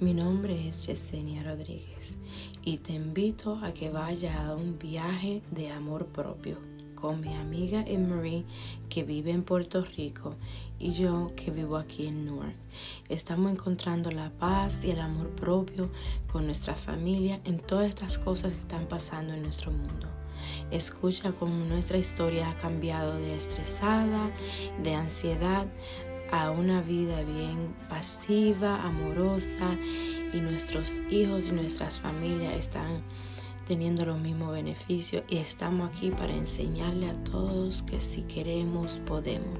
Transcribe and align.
Mi 0.00 0.14
nombre 0.14 0.68
es 0.68 0.86
Yesenia 0.86 1.42
Rodríguez 1.42 2.18
y 2.62 2.78
te 2.78 2.92
invito 2.92 3.58
a 3.64 3.74
que 3.74 3.90
vayas 3.90 4.36
a 4.36 4.54
un 4.54 4.78
viaje 4.78 5.42
de 5.50 5.72
amor 5.72 6.06
propio 6.06 6.56
con 6.94 7.20
mi 7.20 7.34
amiga 7.34 7.82
Emery 7.84 8.46
que 8.88 9.02
vive 9.02 9.32
en 9.32 9.42
Puerto 9.42 9.84
Rico 9.96 10.36
y 10.78 10.92
yo 10.92 11.32
que 11.34 11.50
vivo 11.50 11.76
aquí 11.76 12.06
en 12.06 12.26
Newark. 12.26 12.54
Estamos 13.08 13.50
encontrando 13.50 14.12
la 14.12 14.30
paz 14.30 14.84
y 14.84 14.92
el 14.92 15.00
amor 15.00 15.30
propio 15.30 15.90
con 16.30 16.46
nuestra 16.46 16.76
familia 16.76 17.40
en 17.44 17.58
todas 17.58 17.88
estas 17.88 18.18
cosas 18.18 18.52
que 18.52 18.60
están 18.60 18.86
pasando 18.86 19.34
en 19.34 19.42
nuestro 19.42 19.72
mundo. 19.72 20.06
Escucha 20.70 21.32
cómo 21.32 21.64
nuestra 21.64 21.98
historia 21.98 22.50
ha 22.50 22.56
cambiado 22.58 23.18
de 23.18 23.34
estresada, 23.34 24.30
de 24.82 24.94
ansiedad, 24.94 25.66
a 26.30 26.50
una 26.50 26.80
vida 26.82 27.22
bien 27.22 27.74
pasiva, 27.88 28.82
amorosa 28.82 29.76
y 30.32 30.40
nuestros 30.40 31.00
hijos 31.10 31.48
y 31.48 31.52
nuestras 31.52 32.00
familias 32.00 32.54
están 32.54 33.02
teniendo 33.66 34.04
los 34.06 34.18
mismos 34.18 34.52
beneficios 34.52 35.22
y 35.28 35.36
estamos 35.36 35.90
aquí 35.90 36.10
para 36.10 36.34
enseñarle 36.34 37.10
a 37.10 37.24
todos 37.24 37.82
que 37.82 38.00
si 38.00 38.22
queremos 38.22 39.00
podemos. 39.06 39.58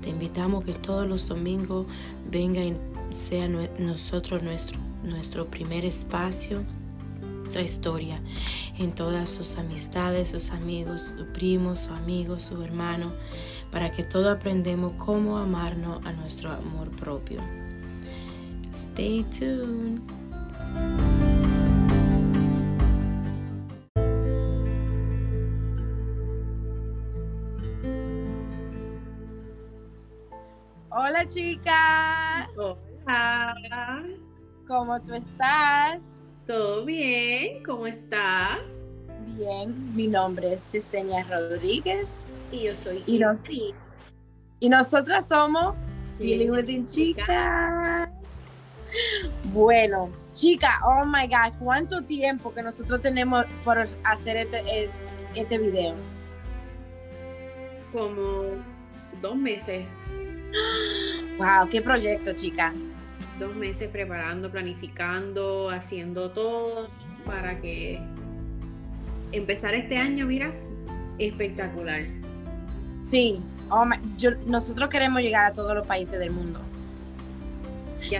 Te 0.00 0.10
invitamos 0.10 0.64
que 0.64 0.74
todos 0.74 1.06
los 1.06 1.26
domingos 1.26 1.86
venga 2.30 2.62
y 2.62 2.76
sea 3.14 3.48
nosotros 3.48 4.42
nuestro, 4.42 4.80
nuestro 5.04 5.46
primer 5.46 5.84
espacio 5.84 6.64
nuestra 7.48 7.62
historia 7.62 8.20
en 8.78 8.92
todas 8.92 9.30
sus 9.30 9.56
amistades, 9.56 10.28
sus 10.28 10.50
amigos, 10.50 11.14
sus 11.16 11.26
primos, 11.28 11.80
sus 11.80 11.92
amigos, 11.92 12.42
sus 12.42 12.62
hermanos 12.62 13.14
para 13.70 13.92
que 13.92 14.02
todos 14.02 14.26
aprendamos 14.26 14.92
cómo 14.94 15.36
amarnos 15.38 16.04
a 16.04 16.12
nuestro 16.12 16.50
amor 16.50 16.90
propio. 16.96 17.40
Stay 18.70 19.24
tuned. 19.24 20.00
Hola 30.90 31.28
chica. 31.28 32.48
Hola. 32.56 34.04
¿Cómo 34.66 35.00
tú 35.02 35.14
estás? 35.14 36.02
Todo 36.46 36.84
bien, 36.84 37.62
¿cómo 37.64 37.86
estás? 37.86 38.70
Bien, 39.36 39.94
mi 39.94 40.06
nombre 40.06 40.52
es 40.52 40.66
Chesenia 40.66 41.24
Rodríguez 41.24 42.20
y 42.52 42.64
yo 42.64 42.74
soy 42.74 43.02
y, 43.06 43.20
y 44.60 44.68
nosotras 44.68 45.28
somos 45.28 45.74
Healing 46.18 46.50
Within 46.50 46.84
Chicas. 46.84 48.08
Bueno, 49.44 50.10
chica, 50.32 50.80
oh 50.84 51.04
my 51.04 51.26
God, 51.26 51.58
¿cuánto 51.58 52.02
tiempo 52.02 52.52
que 52.52 52.62
nosotros 52.62 53.02
tenemos 53.02 53.44
por 53.64 53.86
hacer 54.04 54.36
este, 54.36 54.90
este 55.34 55.58
video? 55.58 55.94
Como 57.92 58.44
dos 59.20 59.36
meses. 59.36 59.86
Wow, 61.38 61.68
qué 61.70 61.82
proyecto, 61.82 62.32
chica. 62.32 62.72
Dos 63.38 63.54
meses 63.54 63.88
preparando, 63.90 64.50
planificando, 64.50 65.70
haciendo 65.70 66.30
todo 66.30 66.88
para 67.24 67.60
que 67.60 68.00
empezar 69.32 69.74
este 69.74 69.96
año, 69.96 70.26
mira, 70.26 70.52
espectacular. 71.18 72.17
Sí, 73.02 73.40
oh 73.70 73.84
nosotros 74.46 74.88
queremos 74.88 75.20
llegar 75.20 75.46
a 75.46 75.54
todos 75.54 75.74
los 75.74 75.86
países 75.86 76.18
del 76.18 76.30
mundo. 76.30 76.60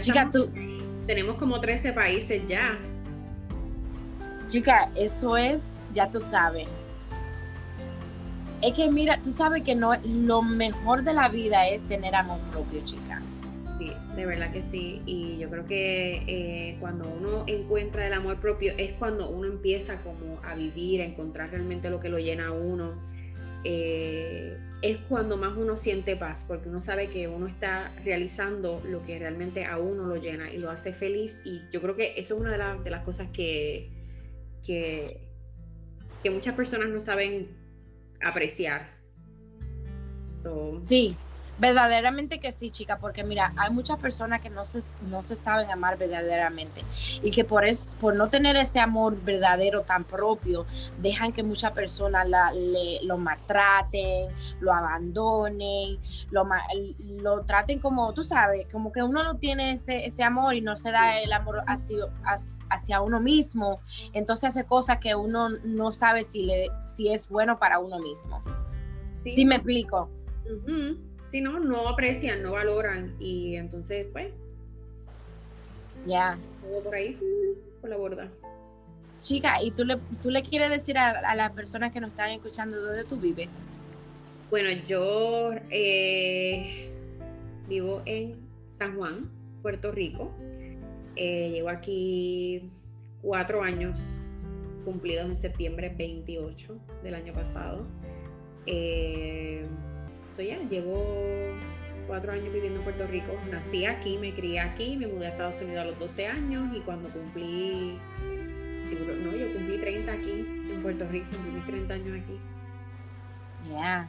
chica, 0.00 0.28
tú. 0.30 0.50
Tenemos 1.06 1.36
como 1.36 1.60
13 1.60 1.92
países 1.92 2.42
ya. 2.46 2.78
Chica, 4.46 4.90
eso 4.94 5.36
es, 5.36 5.64
ya 5.94 6.10
tú 6.10 6.20
sabes. 6.20 6.68
Es 8.60 8.72
que 8.72 8.90
mira, 8.90 9.20
tú 9.22 9.30
sabes 9.30 9.62
que 9.62 9.74
no, 9.74 9.92
lo 10.04 10.42
mejor 10.42 11.04
de 11.04 11.14
la 11.14 11.28
vida 11.28 11.68
es 11.68 11.84
tener 11.84 12.14
amor 12.14 12.40
propio, 12.50 12.80
chica. 12.84 13.22
Sí, 13.78 13.92
de 14.16 14.26
verdad 14.26 14.50
que 14.50 14.62
sí. 14.62 15.00
Y 15.06 15.38
yo 15.38 15.48
creo 15.48 15.64
que 15.64 16.24
eh, 16.26 16.76
cuando 16.80 17.08
uno 17.08 17.44
encuentra 17.46 18.06
el 18.06 18.12
amor 18.12 18.40
propio 18.40 18.72
es 18.76 18.92
cuando 18.94 19.30
uno 19.30 19.46
empieza 19.46 19.98
como 20.02 20.40
a 20.44 20.54
vivir, 20.56 21.00
a 21.00 21.04
encontrar 21.04 21.50
realmente 21.50 21.88
lo 21.88 22.00
que 22.00 22.08
lo 22.08 22.18
llena 22.18 22.48
a 22.48 22.52
uno. 22.52 22.94
Eh, 23.62 24.58
es 24.80 24.98
cuando 25.08 25.36
más 25.36 25.56
uno 25.56 25.76
siente 25.76 26.16
paz, 26.16 26.44
porque 26.46 26.68
uno 26.68 26.80
sabe 26.80 27.08
que 27.08 27.26
uno 27.26 27.46
está 27.46 27.92
realizando 28.04 28.80
lo 28.84 29.02
que 29.02 29.18
realmente 29.18 29.64
a 29.64 29.78
uno 29.78 30.04
lo 30.04 30.16
llena 30.16 30.52
y 30.52 30.58
lo 30.58 30.70
hace 30.70 30.92
feliz. 30.92 31.42
Y 31.44 31.62
yo 31.72 31.80
creo 31.82 31.94
que 31.94 32.14
eso 32.16 32.34
es 32.34 32.40
una 32.40 32.52
de, 32.52 32.90
las 32.90 33.04
cosas 33.04 33.28
que, 33.32 33.90
que, 34.64 35.26
muchas 36.30 36.54
personas 36.54 36.90
no 36.90 37.00
saben 37.00 37.48
apreciar. 38.22 38.96
sí, 40.82 41.16
Verdaderamente 41.58 42.38
que 42.38 42.52
sí, 42.52 42.70
chica, 42.70 42.98
porque 42.98 43.24
mira, 43.24 43.52
hay 43.56 43.72
muchas 43.72 43.98
personas 43.98 44.40
que 44.40 44.48
no 44.48 44.64
se, 44.64 44.80
no 45.08 45.24
se 45.24 45.34
saben 45.34 45.68
amar 45.70 45.98
verdaderamente 45.98 46.84
y 47.20 47.32
que 47.32 47.44
por, 47.44 47.64
es, 47.64 47.92
por 48.00 48.14
no 48.14 48.28
tener 48.28 48.54
ese 48.54 48.78
amor 48.78 49.20
verdadero 49.20 49.82
tan 49.82 50.04
propio, 50.04 50.66
dejan 50.98 51.32
que 51.32 51.42
muchas 51.42 51.72
personas 51.72 52.28
la, 52.28 52.52
lo 53.02 53.18
maltraten, 53.18 54.28
lo 54.60 54.72
abandonen, 54.72 55.98
lo, 56.30 56.46
lo 57.00 57.42
traten 57.42 57.80
como, 57.80 58.14
tú 58.14 58.22
sabes, 58.22 58.68
como 58.70 58.92
que 58.92 59.02
uno 59.02 59.24
no 59.24 59.36
tiene 59.36 59.72
ese, 59.72 60.06
ese 60.06 60.22
amor 60.22 60.54
y 60.54 60.60
no 60.60 60.76
se 60.76 60.92
da 60.92 61.18
el 61.18 61.32
amor 61.32 61.64
hacia, 61.66 62.04
hacia 62.70 63.00
uno 63.00 63.18
mismo, 63.18 63.80
entonces 64.12 64.50
hace 64.50 64.64
cosas 64.64 64.98
que 64.98 65.16
uno 65.16 65.48
no 65.64 65.90
sabe 65.90 66.22
si, 66.22 66.44
le, 66.44 66.68
si 66.86 67.12
es 67.12 67.28
bueno 67.28 67.58
para 67.58 67.80
uno 67.80 67.98
mismo. 67.98 68.44
Sí, 69.24 69.44
me 69.44 69.56
explico 69.56 70.08
si 71.20 71.40
no, 71.40 71.58
no 71.60 71.88
aprecian, 71.88 72.42
no 72.42 72.52
valoran 72.52 73.14
y 73.18 73.56
entonces, 73.56 74.06
pues, 74.12 74.32
ya. 76.06 76.38
Todo 76.62 76.82
por 76.82 76.94
ahí, 76.94 77.18
por 77.80 77.90
la 77.90 77.96
borda. 77.96 78.30
Chica, 79.20 79.62
¿y 79.62 79.72
tú 79.72 79.84
le, 79.84 79.96
tú 80.22 80.30
le 80.30 80.42
quieres 80.42 80.70
decir 80.70 80.96
a, 80.96 81.34
las 81.34 81.52
personas 81.52 81.92
que 81.92 82.00
nos 82.00 82.10
están 82.10 82.30
escuchando 82.30 82.80
dónde 82.80 83.04
tú 83.04 83.16
vives? 83.16 83.48
Bueno, 84.50 84.70
yo 84.86 85.50
eh, 85.70 86.90
vivo 87.68 88.02
en 88.06 88.36
San 88.68 88.96
Juan, 88.96 89.28
Puerto 89.60 89.90
Rico. 89.90 90.32
Eh, 91.16 91.50
llevo 91.50 91.68
aquí 91.68 92.70
cuatro 93.20 93.62
años 93.62 94.24
cumplidos 94.84 95.26
en 95.26 95.36
septiembre 95.36 95.92
28 95.96 96.78
del 97.02 97.14
año 97.14 97.32
pasado. 97.32 97.86
Eh, 98.66 99.66
ya, 100.36 100.58
llevo 100.68 101.54
cuatro 102.06 102.32
años 102.32 102.52
viviendo 102.52 102.78
en 102.78 102.84
Puerto 102.84 103.06
Rico. 103.06 103.32
Nací 103.50 103.84
aquí, 103.86 104.18
me 104.18 104.32
crié 104.34 104.60
aquí, 104.60 104.96
me 104.96 105.06
mudé 105.06 105.26
a 105.26 105.30
Estados 105.30 105.60
Unidos 105.60 105.82
a 105.82 105.84
los 105.86 105.98
12 105.98 106.26
años 106.26 106.76
y 106.76 106.80
cuando 106.80 107.08
cumplí, 107.10 107.98
no, 109.24 109.36
yo 109.36 109.52
cumplí 109.52 109.78
30 109.78 110.12
aquí 110.12 110.30
en 110.30 110.82
Puerto 110.82 111.06
Rico, 111.08 111.26
cumplí 111.30 111.60
30 111.66 111.94
años 111.94 112.20
aquí. 112.22 112.38
Ya. 113.70 114.08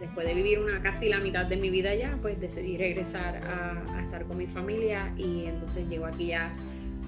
después 0.00 0.26
de 0.26 0.34
vivir 0.34 0.60
una 0.60 0.80
casi 0.82 1.08
la 1.08 1.18
mitad 1.18 1.46
de 1.46 1.56
mi 1.56 1.70
vida 1.70 1.90
allá, 1.90 2.16
pues 2.22 2.40
decidí 2.40 2.76
regresar 2.76 3.40
a, 3.44 4.00
estar 4.02 4.24
con 4.24 4.38
mi 4.38 4.46
familia 4.46 5.12
y 5.16 5.46
entonces 5.46 5.88
llevo 5.88 6.06
aquí 6.06 6.28
ya 6.28 6.54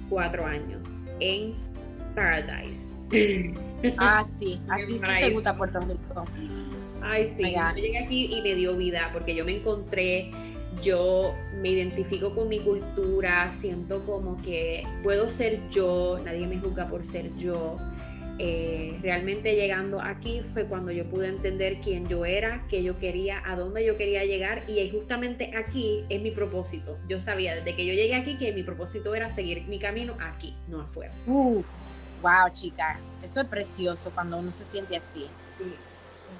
cuatro 0.08 0.44
años 0.44 0.88
en 1.20 1.54
Paradise. 2.14 2.92
Ah, 3.96 4.24
sí, 4.24 4.60
aquí 4.68 4.98
sí 4.98 5.06
te 5.20 5.30
gusta 5.30 5.56
Puerto 5.56 5.78
Rico. 5.78 6.24
Ay, 7.00 7.28
sí, 7.28 7.54
yo 7.54 7.76
llegué 7.76 7.98
aquí 7.98 8.24
y 8.26 8.42
me 8.42 8.56
dio 8.56 8.76
vida 8.76 9.10
porque 9.12 9.36
yo 9.36 9.44
me 9.44 9.56
encontré, 9.56 10.32
yo 10.82 11.32
me 11.60 11.70
identifico 11.70 12.34
con 12.34 12.48
mi 12.48 12.58
cultura, 12.58 13.52
siento 13.52 14.04
como 14.04 14.40
que 14.42 14.82
puedo 15.04 15.30
ser 15.30 15.60
yo, 15.70 16.18
nadie 16.24 16.46
me 16.46 16.58
juzga 16.58 16.88
por 16.88 17.04
ser 17.04 17.34
yo. 17.36 17.76
Eh, 18.40 18.96
realmente 19.02 19.56
llegando 19.56 20.00
aquí 20.00 20.42
fue 20.46 20.64
cuando 20.64 20.92
yo 20.92 21.04
pude 21.10 21.26
entender 21.26 21.78
quién 21.82 22.06
yo 22.06 22.24
era, 22.24 22.64
qué 22.68 22.84
yo 22.84 22.96
quería, 22.96 23.42
a 23.44 23.56
dónde 23.56 23.84
yo 23.84 23.96
quería 23.96 24.24
llegar 24.24 24.62
y 24.68 24.88
justamente 24.90 25.56
aquí 25.56 26.04
es 26.08 26.22
mi 26.22 26.30
propósito. 26.30 26.98
Yo 27.08 27.20
sabía 27.20 27.56
desde 27.56 27.74
que 27.74 27.84
yo 27.84 27.94
llegué 27.94 28.14
aquí 28.14 28.38
que 28.38 28.52
mi 28.52 28.62
propósito 28.62 29.14
era 29.16 29.30
seguir 29.30 29.66
mi 29.66 29.80
camino 29.80 30.16
aquí, 30.20 30.54
no 30.68 30.80
afuera. 30.82 31.12
Uh, 31.26 31.64
wow, 32.22 32.50
chica, 32.52 32.98
eso 33.22 33.40
es 33.40 33.46
precioso 33.46 34.10
cuando 34.14 34.38
uno 34.38 34.50
se 34.50 34.64
siente 34.64 34.96
así. 34.96 35.26
Sí 35.58 35.74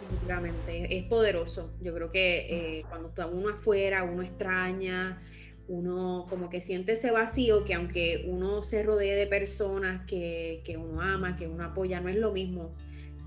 definitivamente. 0.09 0.99
Es 0.99 1.05
poderoso. 1.05 1.71
Yo 1.81 1.95
creo 1.95 2.11
que 2.11 2.79
eh, 2.79 2.85
cuando 2.89 3.09
está 3.09 3.27
uno 3.27 3.51
afuera, 3.51 4.05
uno 4.05 4.23
extraña, 4.23 5.23
uno 5.69 6.27
como 6.29 6.49
que 6.49 6.61
siente 6.61 6.93
ese 6.93 7.11
vacío 7.11 7.65
que 7.65 7.75
aunque 7.75 8.25
uno 8.27 8.63
se 8.63 8.83
rodee 8.83 9.15
de 9.15 9.27
personas 9.27 10.07
que, 10.07 10.63
que 10.65 10.77
uno 10.77 11.01
ama, 11.01 11.37
que 11.37 11.47
uno 11.47 11.65
apoya, 11.65 12.01
no 12.01 12.09
es 12.09 12.17
lo 12.17 12.33
mismo 12.33 12.75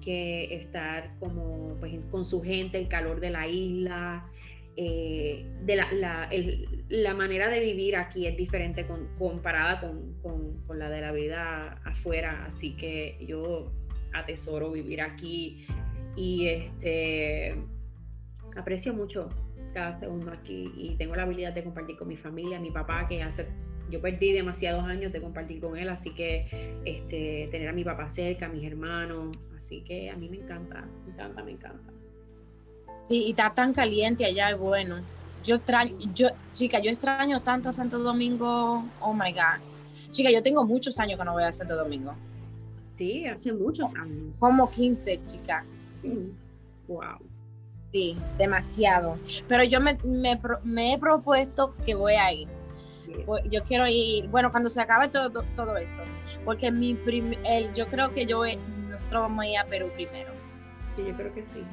que 0.01 0.55
estar 0.55 1.15
como 1.19 1.75
pues, 1.79 2.05
con 2.07 2.25
su 2.25 2.41
gente, 2.41 2.79
el 2.79 2.87
calor 2.87 3.19
de 3.19 3.29
la 3.29 3.47
isla, 3.47 4.25
eh, 4.77 5.45
de 5.63 5.75
la, 5.75 5.87
la, 6.89 7.13
manera 7.13 7.49
de 7.49 7.59
vivir 7.59 7.95
aquí 7.95 8.25
es 8.27 8.37
diferente 8.37 8.87
comparada 9.17 9.81
con, 9.81 10.13
con, 10.21 10.79
la 10.79 10.89
de 10.89 11.01
la 11.01 11.11
vida 11.11 11.81
afuera, 11.83 12.45
así 12.45 12.75
que 12.77 13.17
yo 13.21 13.71
atesoro 14.13 14.71
vivir 14.71 15.01
aquí 15.01 15.67
y 16.15 16.47
este 16.47 17.55
aprecio 18.55 18.93
mucho 18.93 19.29
cada 19.73 19.99
segundo 19.99 20.31
aquí 20.31 20.71
y 20.75 20.95
tengo 20.95 21.15
la 21.15 21.23
habilidad 21.23 21.53
de 21.53 21.63
compartir 21.63 21.97
con 21.97 22.07
mi 22.07 22.17
familia, 22.17 22.59
mi 22.59 22.71
papá 22.71 23.05
que 23.07 23.21
hace 23.21 23.47
yo 23.91 24.01
perdí 24.01 24.31
demasiados 24.31 24.85
años 24.85 25.11
de 25.11 25.21
compartir 25.21 25.59
con 25.59 25.77
él, 25.77 25.89
así 25.89 26.11
que 26.15 26.47
este, 26.85 27.49
tener 27.51 27.67
a 27.67 27.73
mi 27.73 27.83
papá 27.83 28.09
cerca, 28.09 28.45
a 28.45 28.49
mis 28.49 28.63
hermanos, 28.63 29.37
así 29.55 29.83
que 29.83 30.09
a 30.09 30.15
mí 30.15 30.29
me 30.29 30.37
encanta, 30.37 30.87
me 31.05 31.11
encanta, 31.11 31.43
me 31.43 31.51
encanta. 31.51 32.00
Sí, 33.07 33.25
y 33.25 33.29
está 33.31 33.53
tan 33.53 33.73
caliente 33.73 34.25
allá, 34.25 34.51
es 34.51 34.57
bueno. 34.57 35.01
Yo 35.43 35.55
extraño, 35.55 35.97
yo, 36.13 36.29
chica, 36.51 36.79
yo 36.79 36.89
extraño 36.91 37.41
tanto 37.41 37.69
a 37.69 37.73
Santo 37.73 37.99
Domingo, 37.99 38.85
oh 38.99 39.13
my 39.13 39.31
God. 39.33 39.61
Chica, 40.11 40.29
yo 40.31 40.41
tengo 40.43 40.65
muchos 40.65 40.99
años 40.99 41.19
que 41.19 41.25
no 41.25 41.33
voy 41.33 41.43
a 41.43 41.51
Santo 41.51 41.75
Domingo. 41.75 42.13
Sí, 42.95 43.25
hace 43.25 43.51
muchos 43.51 43.89
años. 43.95 44.37
Como 44.39 44.69
15, 44.69 45.21
chica. 45.25 45.65
Wow. 46.87 47.17
Sí, 47.91 48.17
demasiado. 48.37 49.17
Pero 49.47 49.63
yo 49.63 49.81
me, 49.81 49.97
me 50.63 50.93
he 50.93 50.97
propuesto 50.99 51.75
que 51.85 51.95
voy 51.95 52.13
a 52.13 52.31
ir 52.31 52.47
yo 53.49 53.63
quiero 53.63 53.87
ir, 53.87 54.27
bueno, 54.29 54.51
cuando 54.51 54.69
se 54.69 54.81
acabe 54.81 55.07
todo, 55.09 55.43
todo 55.55 55.77
esto, 55.77 56.01
porque 56.45 56.71
mi 56.71 56.97
el, 57.45 57.73
yo 57.73 57.87
creo 57.87 58.13
que 58.13 58.25
yo, 58.25 58.43
nosotros 58.89 59.21
vamos 59.23 59.43
a 59.43 59.47
ir 59.47 59.57
a 59.57 59.65
Perú 59.65 59.89
primero. 59.95 60.31
Sí, 60.95 61.03
yo 61.07 61.15
creo 61.15 61.33
que 61.33 61.43
sí. 61.43 61.63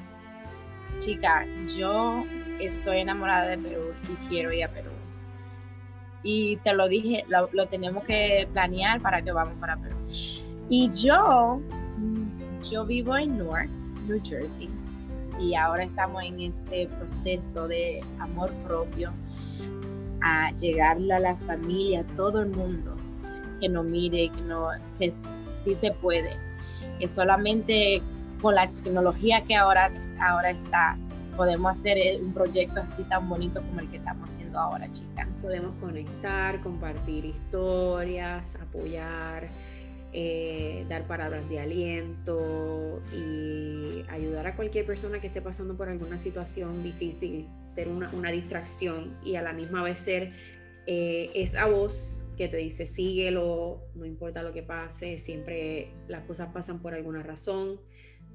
Chica, 1.00 1.46
yo 1.76 2.24
estoy 2.60 2.98
enamorada 2.98 3.48
de 3.48 3.58
Perú 3.58 3.92
y 4.08 4.14
quiero 4.28 4.52
ir 4.52 4.64
a 4.64 4.68
Perú. 4.68 4.90
Y 6.22 6.56
te 6.58 6.74
lo 6.74 6.88
dije, 6.88 7.24
lo, 7.28 7.66
tenemos 7.66 8.04
que 8.04 8.48
planear 8.52 9.00
para 9.00 9.22
que 9.22 9.32
vamos 9.32 9.54
para 9.60 9.76
Perú. 9.76 9.96
Y 10.68 10.90
yo, 10.90 11.60
mm, 11.96 12.62
yo 12.62 12.84
vivo 12.84 13.16
en 13.16 13.38
Newark, 13.38 13.70
New 14.06 14.20
Jersey, 14.24 14.68
y 15.40 15.54
ahora 15.54 15.84
estamos 15.84 16.24
en 16.24 16.40
este 16.40 16.88
proceso 16.88 17.68
de 17.68 18.02
amor 18.18 18.52
propio 18.66 19.12
a 20.20 20.50
llegarle 20.52 21.14
a 21.14 21.20
la 21.20 21.36
familia, 21.36 22.00
a 22.00 22.16
todo 22.16 22.42
el 22.42 22.50
mundo, 22.50 22.96
que 23.60 23.68
no 23.68 23.84
mire, 23.84 24.30
que, 24.30 24.40
no, 24.42 24.68
que 24.98 25.12
sí 25.56 25.74
se 25.74 25.92
puede, 25.92 26.32
que 26.98 27.06
solamente 27.06 28.02
con 28.40 28.54
la 28.54 28.66
tecnología 28.66 29.44
que 29.44 29.54
ahora, 29.56 29.90
ahora 30.20 30.50
está, 30.50 30.96
podemos 31.36 31.76
hacer 31.76 32.20
un 32.20 32.32
proyecto 32.32 32.80
así 32.80 33.04
tan 33.04 33.28
bonito 33.28 33.60
como 33.62 33.80
el 33.80 33.90
que 33.90 33.98
estamos 33.98 34.30
haciendo 34.30 34.58
ahora, 34.58 34.90
chicas. 34.90 35.28
Podemos 35.40 35.74
conectar, 35.80 36.60
compartir 36.62 37.24
historias, 37.24 38.56
apoyar, 38.56 39.48
eh, 40.12 40.86
dar 40.88 41.06
palabras 41.06 41.48
de 41.48 41.60
aliento 41.60 43.02
y 43.12 44.04
ayudar 44.08 44.46
a 44.46 44.56
cualquier 44.56 44.86
persona 44.86 45.20
que 45.20 45.26
esté 45.26 45.42
pasando 45.42 45.76
por 45.76 45.88
alguna 45.88 46.18
situación 46.18 46.82
difícil 46.82 47.46
ser 47.68 47.88
una, 47.88 48.10
una 48.12 48.30
distracción 48.30 49.16
y 49.22 49.36
a 49.36 49.42
la 49.42 49.52
misma 49.52 49.82
vez 49.82 49.98
ser 49.98 50.30
eh, 50.86 51.30
esa 51.34 51.66
voz 51.66 52.26
que 52.38 52.48
te 52.48 52.56
dice 52.56 52.86
síguelo, 52.86 53.82
no 53.94 54.06
importa 54.06 54.42
lo 54.42 54.54
que 54.54 54.62
pase, 54.62 55.18
siempre 55.18 55.92
las 56.06 56.24
cosas 56.24 56.48
pasan 56.54 56.80
por 56.80 56.94
alguna 56.94 57.22
razón, 57.22 57.78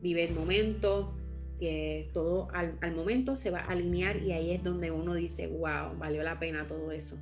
vive 0.04 0.26
el 0.26 0.36
momento, 0.36 1.14
que 1.60 2.10
todo 2.14 2.50
al, 2.54 2.78
al, 2.82 2.94
momento 2.94 3.38
se 3.38 3.50
va 3.50 3.62
a 3.62 3.72
alinear 3.72 4.18
y 4.18 4.34
ahí 4.34 4.52
es 4.52 4.62
donde 4.62 4.92
uno 4.92 5.14
dice, 5.14 5.48
wow, 5.48 5.98
valió 5.98 6.22
la 6.22 6.38
pena 6.38 6.68
todo 6.68 6.92
eso. 6.92 7.16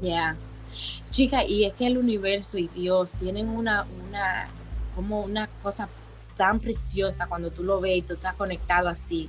Ya, 0.00 0.36
chica, 1.10 1.44
y 1.44 1.64
es 1.64 1.74
que 1.74 1.86
el 1.86 1.98
universo 1.98 2.58
y 2.58 2.68
Dios 2.68 3.12
tienen 3.14 3.48
una, 3.48 3.86
una, 4.06 4.48
como 4.94 5.22
una 5.22 5.48
cosa 5.62 5.88
tan 6.36 6.60
preciosa 6.60 7.26
cuando 7.26 7.50
tú 7.50 7.64
lo 7.64 7.80
ves 7.80 7.98
y 7.98 8.02
tú 8.02 8.14
estás 8.14 8.34
conectado 8.34 8.88
así. 8.88 9.28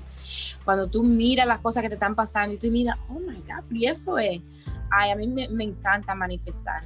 Cuando 0.64 0.88
tú 0.88 1.04
miras 1.04 1.48
las 1.48 1.62
cosas 1.62 1.82
que 1.82 1.90
te 1.90 1.96
están 1.96 2.16
pasando 2.16 2.54
y 2.54 2.58
tú 2.58 2.70
miras, 2.70 2.98
oh 3.10 3.20
my 3.20 3.38
God, 3.38 3.72
y 3.72 3.88
eso 3.88 4.20
es. 4.20 4.40
Ay, 4.92 5.12
a 5.12 5.16
mí 5.16 5.28
me, 5.28 5.50
me 5.50 5.64
encanta 5.64 6.14
manifestar. 6.14 6.84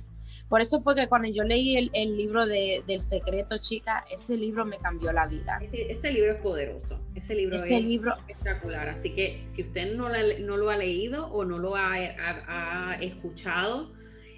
Por 0.50 0.62
eso 0.62 0.81
fue 0.81 0.95
que 0.95 1.07
cuando 1.07 1.30
yo 1.30 1.44
leí 1.44 1.78
el, 1.78 1.92
el 1.94 2.18
libro 2.18 2.45
de, 2.45 2.83
del 2.88 3.00
secreto, 3.00 3.57
chica, 3.57 4.06
ese 4.12 4.38
libro 4.38 4.66
me 4.66 4.78
cambió 4.78 5.12
la 5.12 5.28
vida. 5.28 5.60
Ese, 5.72 6.12
libro 6.12 6.31
es 6.31 6.42
poderoso, 6.42 7.00
ese 7.16 7.36
libro 7.36 7.56
es 7.56 7.69
libro... 7.69 8.16
espectacular. 8.18 8.89
Así 8.89 9.12
que 9.12 9.45
si 9.50 9.63
usted 9.63 9.95
no, 9.95 10.10
no 10.10 10.57
lo 10.57 10.69
ha 10.69 10.78
leído 10.78 11.28
o 11.28 11.45
no 11.45 11.57
lo 11.60 11.75
ha, 11.75 11.94
ha, 11.94 12.95
escuchado, 13.01 13.94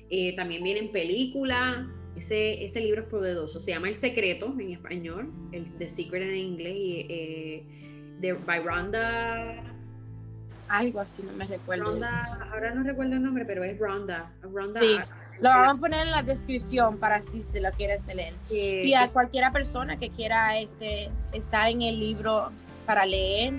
eh, 0.10 0.36
también 0.36 0.64
viene 0.64 0.82
en 0.82 0.92
película. 0.92 1.90
Ese, 2.16 2.64
ese 2.64 2.80
libro 2.82 3.02
es 3.02 3.08
poderoso. 3.08 3.60
Se 3.60 3.72
llama 3.72 3.90
El 3.90 3.96
Secreto 3.96 4.54
en 4.60 4.72
español, 4.72 5.32
el 5.52 5.66
The 5.78 5.88
Secret 5.88 6.22
en 6.22 6.36
inglés. 6.36 6.76
Y, 6.76 7.08
eh, 7.10 7.64
de 8.24 8.34
by 8.34 8.60
Rhonda. 8.62 9.62
Algo 10.70 11.00
así, 11.02 11.22
no 11.24 11.34
me 11.34 11.46
recuerdo. 11.46 12.00
ahora 12.52 12.74
no 12.74 12.84
recuerdo 12.84 13.14
el 13.16 13.22
nombre, 13.22 13.46
pero 13.46 13.64
es 13.64 13.78
Rhonda. 13.78 14.32
Rhonda 14.42 14.80
sí. 14.80 14.98
Lo 15.40 15.50
vamos 15.50 15.78
a 15.78 15.80
poner 15.80 16.08
en 16.08 16.12
la 16.12 16.24
descripción 16.24 16.98
para 16.98 17.22
si 17.22 17.42
se 17.42 17.60
lo 17.60 17.70
quieres 17.72 18.06
leer. 18.08 18.34
y 18.50 18.94
a 18.94 19.10
cualquiera 19.10 19.52
persona 19.52 19.98
que 19.98 20.10
quiera 20.10 20.58
este, 20.58 21.10
estar 21.32 21.68
en 21.70 21.82
el 21.82 22.00
libro 22.00 22.52
para 22.86 23.06
leer, 23.06 23.54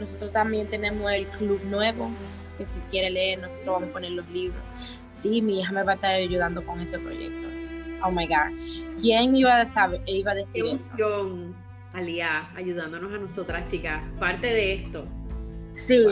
nosotros 0.00 0.32
también 0.32 0.68
tenemos 0.68 1.10
el 1.12 1.26
club 1.26 1.60
nuevo, 1.64 2.10
que 2.58 2.66
si 2.66 2.86
quiere 2.88 3.10
leer, 3.10 3.40
nosotros 3.40 3.66
vamos 3.66 3.88
a 3.90 3.92
poner 3.92 4.10
los 4.12 4.28
libros. 4.30 4.60
Sí, 5.22 5.42
mi 5.42 5.60
hija 5.60 5.72
me 5.72 5.82
va 5.82 5.92
a 5.92 5.94
estar 5.96 6.14
ayudando 6.14 6.64
con 6.64 6.80
ese 6.80 6.98
proyecto. 6.98 7.46
Oh 8.02 8.10
my 8.10 8.26
God. 8.26 8.52
¿Quién 9.00 9.34
iba 9.34 9.60
a, 9.60 9.66
saber, 9.66 10.02
iba 10.06 10.32
a 10.32 10.34
decir 10.34 10.64
eso? 10.66 11.54
Alía, 11.92 12.50
ayudándonos 12.54 13.12
a 13.12 13.18
nosotras, 13.18 13.70
chicas, 13.70 14.02
parte 14.18 14.46
de 14.46 14.74
esto. 14.74 15.06
Sí, 15.76 16.06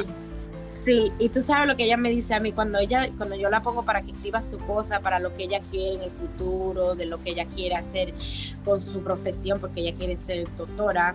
sí, 0.84 1.12
y 1.18 1.28
tú 1.28 1.42
sabes 1.42 1.68
lo 1.68 1.76
que 1.76 1.84
ella 1.84 1.96
me 1.96 2.10
dice 2.10 2.34
a 2.34 2.40
mí 2.40 2.52
cuando 2.52 2.78
ella, 2.78 3.08
cuando 3.16 3.36
yo 3.36 3.50
la 3.50 3.62
pongo 3.62 3.84
para 3.84 4.02
que 4.02 4.12
escriba 4.12 4.42
su 4.42 4.58
cosa, 4.58 5.00
para 5.00 5.18
lo 5.18 5.34
que 5.34 5.44
ella 5.44 5.60
quiere 5.70 5.96
en 5.96 6.02
el 6.02 6.10
futuro, 6.10 6.94
de 6.94 7.06
lo 7.06 7.22
que 7.22 7.30
ella 7.30 7.46
quiere 7.46 7.74
hacer 7.74 8.14
con 8.64 8.80
su 8.80 9.02
profesión, 9.02 9.60
porque 9.60 9.80
ella 9.80 9.96
quiere 9.96 10.16
ser 10.16 10.46
doctora. 10.56 11.14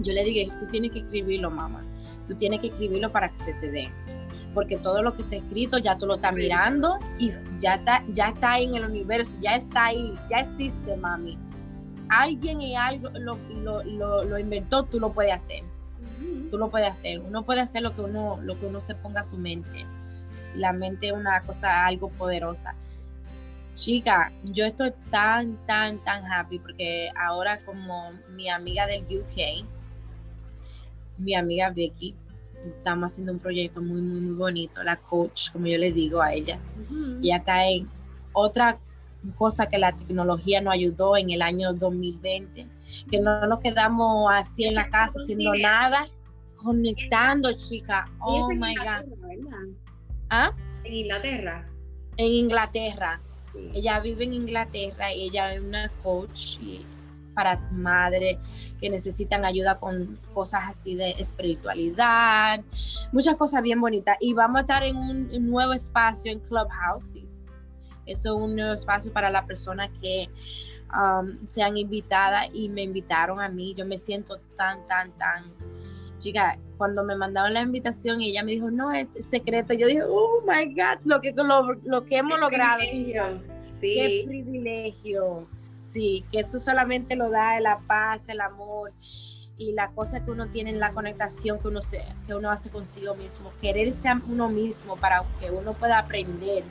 Yo 0.00 0.12
le 0.12 0.24
digo, 0.24 0.52
tú 0.60 0.66
tienes 0.66 0.92
que 0.92 1.00
escribirlo, 1.00 1.50
mamá. 1.50 1.84
Tú 2.28 2.34
tienes 2.34 2.60
que 2.60 2.68
escribirlo 2.68 3.10
para 3.10 3.28
que 3.28 3.36
se 3.36 3.54
te 3.54 3.70
dé 3.70 3.90
porque 4.54 4.76
todo 4.76 5.02
lo 5.02 5.14
que 5.16 5.22
está 5.22 5.36
escrito 5.36 5.78
ya 5.78 5.96
tú 5.96 6.06
lo 6.06 6.16
estás 6.16 6.34
mirando 6.34 6.98
y 7.18 7.30
ya 7.58 7.76
está, 7.76 8.02
ya 8.08 8.28
está 8.28 8.58
en 8.58 8.74
el 8.74 8.84
universo, 8.84 9.36
ya 9.40 9.56
está 9.56 9.86
ahí, 9.86 10.14
ya 10.30 10.40
existe, 10.40 10.94
mami 10.96 11.38
alguien 12.12 12.60
y 12.60 12.76
algo 12.76 13.08
lo, 13.14 13.38
lo, 13.84 14.24
lo, 14.24 14.38
inventó, 14.38 14.84
tú 14.84 15.00
lo 15.00 15.12
puedes 15.12 15.32
hacer. 15.32 15.62
Tú 16.52 16.58
lo 16.58 16.68
puedes 16.68 16.90
hacer. 16.90 17.18
Uno 17.20 17.46
puede 17.46 17.62
hacer 17.62 17.80
lo 17.80 17.96
que 17.96 18.02
uno, 18.02 18.38
lo 18.42 18.60
que 18.60 18.66
uno 18.66 18.78
se 18.78 18.94
ponga 18.94 19.22
a 19.22 19.24
su 19.24 19.38
mente. 19.38 19.86
La 20.54 20.74
mente 20.74 21.06
es 21.06 21.14
una 21.14 21.40
cosa 21.46 21.86
algo 21.86 22.10
poderosa. 22.10 22.74
Chica, 23.72 24.30
yo 24.44 24.66
estoy 24.66 24.92
tan, 25.10 25.56
tan, 25.66 25.96
tan 26.04 26.30
happy 26.30 26.58
porque 26.58 27.08
ahora 27.18 27.58
como 27.64 28.12
mi 28.34 28.50
amiga 28.50 28.86
del 28.86 29.04
UK, 29.04 29.64
mi 31.16 31.34
amiga 31.34 31.70
Vicky, 31.70 32.14
estamos 32.66 33.12
haciendo 33.12 33.32
un 33.32 33.38
proyecto 33.38 33.80
muy, 33.80 34.02
muy, 34.02 34.20
muy 34.20 34.34
bonito. 34.34 34.82
La 34.82 34.96
coach, 34.96 35.52
como 35.52 35.68
yo 35.68 35.78
le 35.78 35.90
digo 35.90 36.20
a 36.20 36.34
ella, 36.34 36.58
ya 37.22 37.36
está 37.36 37.66
en 37.66 37.88
otra 38.34 38.78
cosa 39.38 39.70
que 39.70 39.78
la 39.78 39.96
tecnología 39.96 40.60
nos 40.60 40.74
ayudó 40.74 41.16
en 41.16 41.30
el 41.30 41.40
año 41.40 41.72
2020, 41.72 42.66
que 43.10 43.20
no 43.20 43.46
nos 43.46 43.60
quedamos 43.60 44.30
así 44.34 44.64
en 44.64 44.74
la 44.74 44.90
casa 44.90 45.18
haciendo 45.18 45.54
nada, 45.54 46.04
conectando, 46.62 47.52
chica. 47.52 48.06
Oh 48.20 48.48
my 48.54 48.74
God. 48.74 49.04
¿Ah? 50.30 50.52
En 50.84 50.94
Inglaterra. 50.94 51.68
En 52.16 52.26
Inglaterra. 52.26 53.20
Ella 53.74 54.00
vive 54.00 54.24
en 54.24 54.32
Inglaterra 54.32 55.12
y 55.12 55.24
ella 55.24 55.54
es 55.54 55.62
una 55.62 55.90
coach 56.02 56.58
para 57.34 57.56
madres 57.70 58.38
que 58.80 58.90
necesitan 58.90 59.44
ayuda 59.44 59.78
con 59.78 60.18
cosas 60.34 60.64
así 60.68 60.94
de 60.94 61.10
espiritualidad, 61.12 62.60
muchas 63.12 63.36
cosas 63.36 63.62
bien 63.62 63.80
bonitas. 63.80 64.16
Y 64.20 64.34
vamos 64.34 64.58
a 64.58 64.60
estar 64.62 64.82
en 64.82 64.96
un, 64.96 65.50
nuevo 65.50 65.72
espacio 65.72 66.32
en 66.32 66.40
Clubhouse. 66.40 67.14
Eso 68.04 68.36
es 68.36 68.42
un 68.42 68.56
nuevo 68.56 68.72
espacio 68.72 69.12
para 69.12 69.30
las 69.30 69.46
personas 69.46 69.90
que 70.00 70.28
um, 70.92 71.48
sean 71.48 71.76
invitadas 71.76 72.48
y 72.52 72.68
me 72.68 72.82
invitaron 72.82 73.40
a 73.40 73.48
mí. 73.48 73.74
Yo 73.74 73.86
me 73.86 73.98
siento 73.98 74.38
tan, 74.56 74.86
tan, 74.86 75.12
tan... 75.12 75.44
Chica, 76.22 76.56
cuando 76.78 77.02
me 77.02 77.16
mandaron 77.16 77.54
la 77.54 77.62
invitación 77.62 78.20
y 78.20 78.30
ella 78.30 78.44
me 78.44 78.52
dijo, 78.52 78.70
no, 78.70 78.92
es 78.92 79.08
secreto, 79.18 79.74
yo 79.74 79.88
dije, 79.88 80.02
oh 80.04 80.40
my 80.46 80.72
God, 80.72 81.00
lo 81.04 81.20
que, 81.20 81.34
lo, 81.84 82.04
que 82.04 82.16
hemos 82.16 82.38
logrado, 82.38 82.80
chica. 82.92 83.40
Sí. 83.80 83.94
Qué 83.94 84.24
privilegio. 84.28 85.48
Sí, 85.76 86.24
que 86.30 86.38
eso 86.38 86.60
solamente 86.60 87.16
lo 87.16 87.28
da 87.28 87.58
la 87.58 87.80
paz, 87.80 88.28
el 88.28 88.40
amor. 88.40 88.92
y 89.58 89.72
la 89.72 89.90
cosa 89.90 90.24
que 90.24 90.30
uno 90.30 90.46
tiene 90.48 90.70
en 90.70 90.78
la 90.78 90.92
conectación 90.92 91.58
que 91.58 91.68
uno, 91.68 91.82
se, 91.82 92.04
que 92.26 92.34
uno 92.34 92.50
hace 92.50 92.70
consigo 92.70 93.14
mismo, 93.16 93.52
quererse 93.60 94.08
a 94.08 94.20
uno 94.28 94.48
mismo 94.48 94.96
para 94.96 95.24
que 95.40 95.50
uno 95.50 95.72
pueda 95.74 95.98
aprender, 95.98 96.62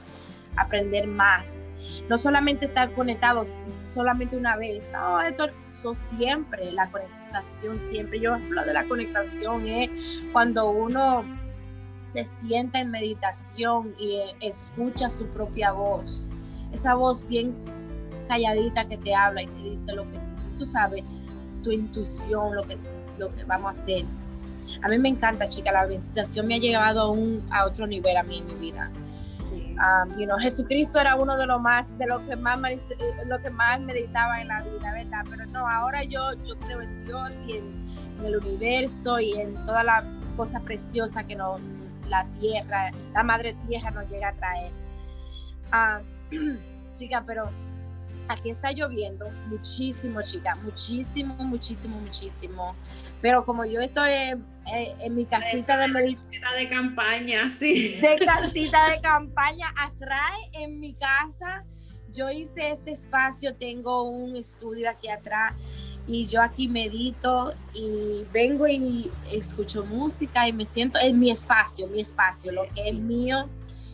aprender 0.55 1.07
más. 1.07 1.69
No 2.09 2.17
solamente 2.17 2.65
estar 2.65 2.91
conectados 2.93 3.63
solamente 3.83 4.35
una 4.35 4.55
vez, 4.55 4.91
oh, 4.99 5.19
esto 5.21 5.49
siempre, 5.95 6.71
la 6.71 6.89
conectación 6.91 7.79
siempre. 7.79 8.19
Yo 8.19 8.33
hablo 8.35 8.63
de 8.65 8.73
la 8.73 8.85
conectación, 8.85 9.65
es 9.65 9.89
cuando 10.31 10.69
uno 10.69 11.23
se 12.01 12.25
sienta 12.25 12.79
en 12.79 12.91
meditación 12.91 13.93
y 13.97 14.15
eh, 14.15 14.35
escucha 14.41 15.09
su 15.09 15.27
propia 15.27 15.71
voz, 15.71 16.27
esa 16.73 16.95
voz 16.95 17.25
bien 17.27 17.55
calladita 18.27 18.87
que 18.87 18.97
te 18.97 19.15
habla 19.15 19.43
y 19.43 19.47
te 19.47 19.61
dice 19.61 19.93
lo 19.93 20.03
que 20.03 20.19
tú 20.57 20.65
sabes, 20.65 21.03
tu 21.63 21.71
intuición, 21.71 22.55
lo 22.55 22.63
que, 22.63 22.77
lo 23.17 23.33
que 23.35 23.43
vamos 23.45 23.67
a 23.67 23.81
hacer. 23.81 24.05
A 24.81 24.87
mí 24.87 24.97
me 24.97 25.09
encanta, 25.09 25.47
chica, 25.47 25.71
la 25.71 25.85
meditación 25.85 26.47
me 26.47 26.55
ha 26.55 26.59
llevado 26.59 27.01
a, 27.01 27.11
un, 27.11 27.45
a 27.51 27.65
otro 27.65 27.87
nivel 27.87 28.15
a 28.17 28.23
mí 28.23 28.39
en 28.39 28.47
mi 28.47 28.53
vida. 28.55 28.91
Um, 29.79 30.19
you 30.19 30.25
know, 30.25 30.37
Jesucristo 30.37 30.99
era 30.99 31.15
uno 31.15 31.37
de 31.37 31.47
los 31.47 31.59
más, 31.59 31.89
de 31.97 32.05
lo 32.05 32.19
que 32.25 32.35
más, 32.35 32.59
lo 33.25 33.39
que 33.39 33.49
más 33.49 33.79
meditaba 33.81 34.41
en 34.41 34.47
la 34.47 34.61
vida, 34.63 34.93
¿verdad? 34.93 35.25
Pero 35.29 35.45
no, 35.47 35.67
ahora 35.67 36.03
yo, 36.03 36.33
yo 36.45 36.55
creo 36.59 36.81
en 36.81 36.99
Dios 37.05 37.31
y 37.47 37.57
en, 37.57 37.81
el 38.25 38.37
universo 38.37 39.19
y 39.19 39.33
en 39.33 39.55
toda 39.65 39.83
la 39.83 40.03
cosa 40.37 40.59
preciosa 40.59 41.23
que 41.23 41.35
nos, 41.35 41.59
la 42.07 42.23
tierra, 42.39 42.91
la 43.13 43.23
madre 43.23 43.55
tierra 43.67 43.89
nos 43.89 44.07
llega 44.09 44.27
a 44.27 44.33
traer. 44.33 44.71
Uh, 45.73 46.59
chica, 46.93 47.23
pero 47.25 47.49
aquí 48.27 48.49
está 48.49 48.71
lloviendo 48.71 49.29
muchísimo, 49.47 50.21
chica, 50.21 50.55
muchísimo, 50.55 51.33
muchísimo, 51.35 51.99
muchísimo. 51.99 52.75
Pero 53.21 53.43
como 53.45 53.65
yo 53.65 53.81
estoy 53.81 54.11
en, 54.11 54.45
mi 55.11 55.25
casita 55.25 55.77
de, 55.77 56.17
de 56.57 56.69
campaña, 56.69 57.49
sí. 57.49 57.95
De 58.01 58.17
casita 58.25 58.89
de 58.89 59.01
campaña, 59.01 59.73
atrás 59.77 60.31
en 60.53 60.79
mi 60.79 60.93
casa, 60.93 61.63
yo 62.13 62.29
hice 62.29 62.71
este 62.71 62.91
espacio, 62.91 63.55
tengo 63.55 64.03
un 64.03 64.35
estudio 64.35 64.89
aquí 64.89 65.09
atrás 65.09 65.53
y 66.07 66.25
yo 66.25 66.41
aquí 66.41 66.67
medito 66.67 67.53
y 67.73 68.25
vengo 68.33 68.67
y 68.67 69.09
escucho 69.31 69.85
música 69.85 70.47
y 70.47 70.53
me 70.53 70.65
siento 70.65 70.99
en 70.99 71.19
mi 71.19 71.31
espacio, 71.31 71.87
mi 71.87 72.01
espacio, 72.01 72.51
lo 72.51 72.63
que 72.73 72.89
es 72.89 72.95
mío 72.95 73.49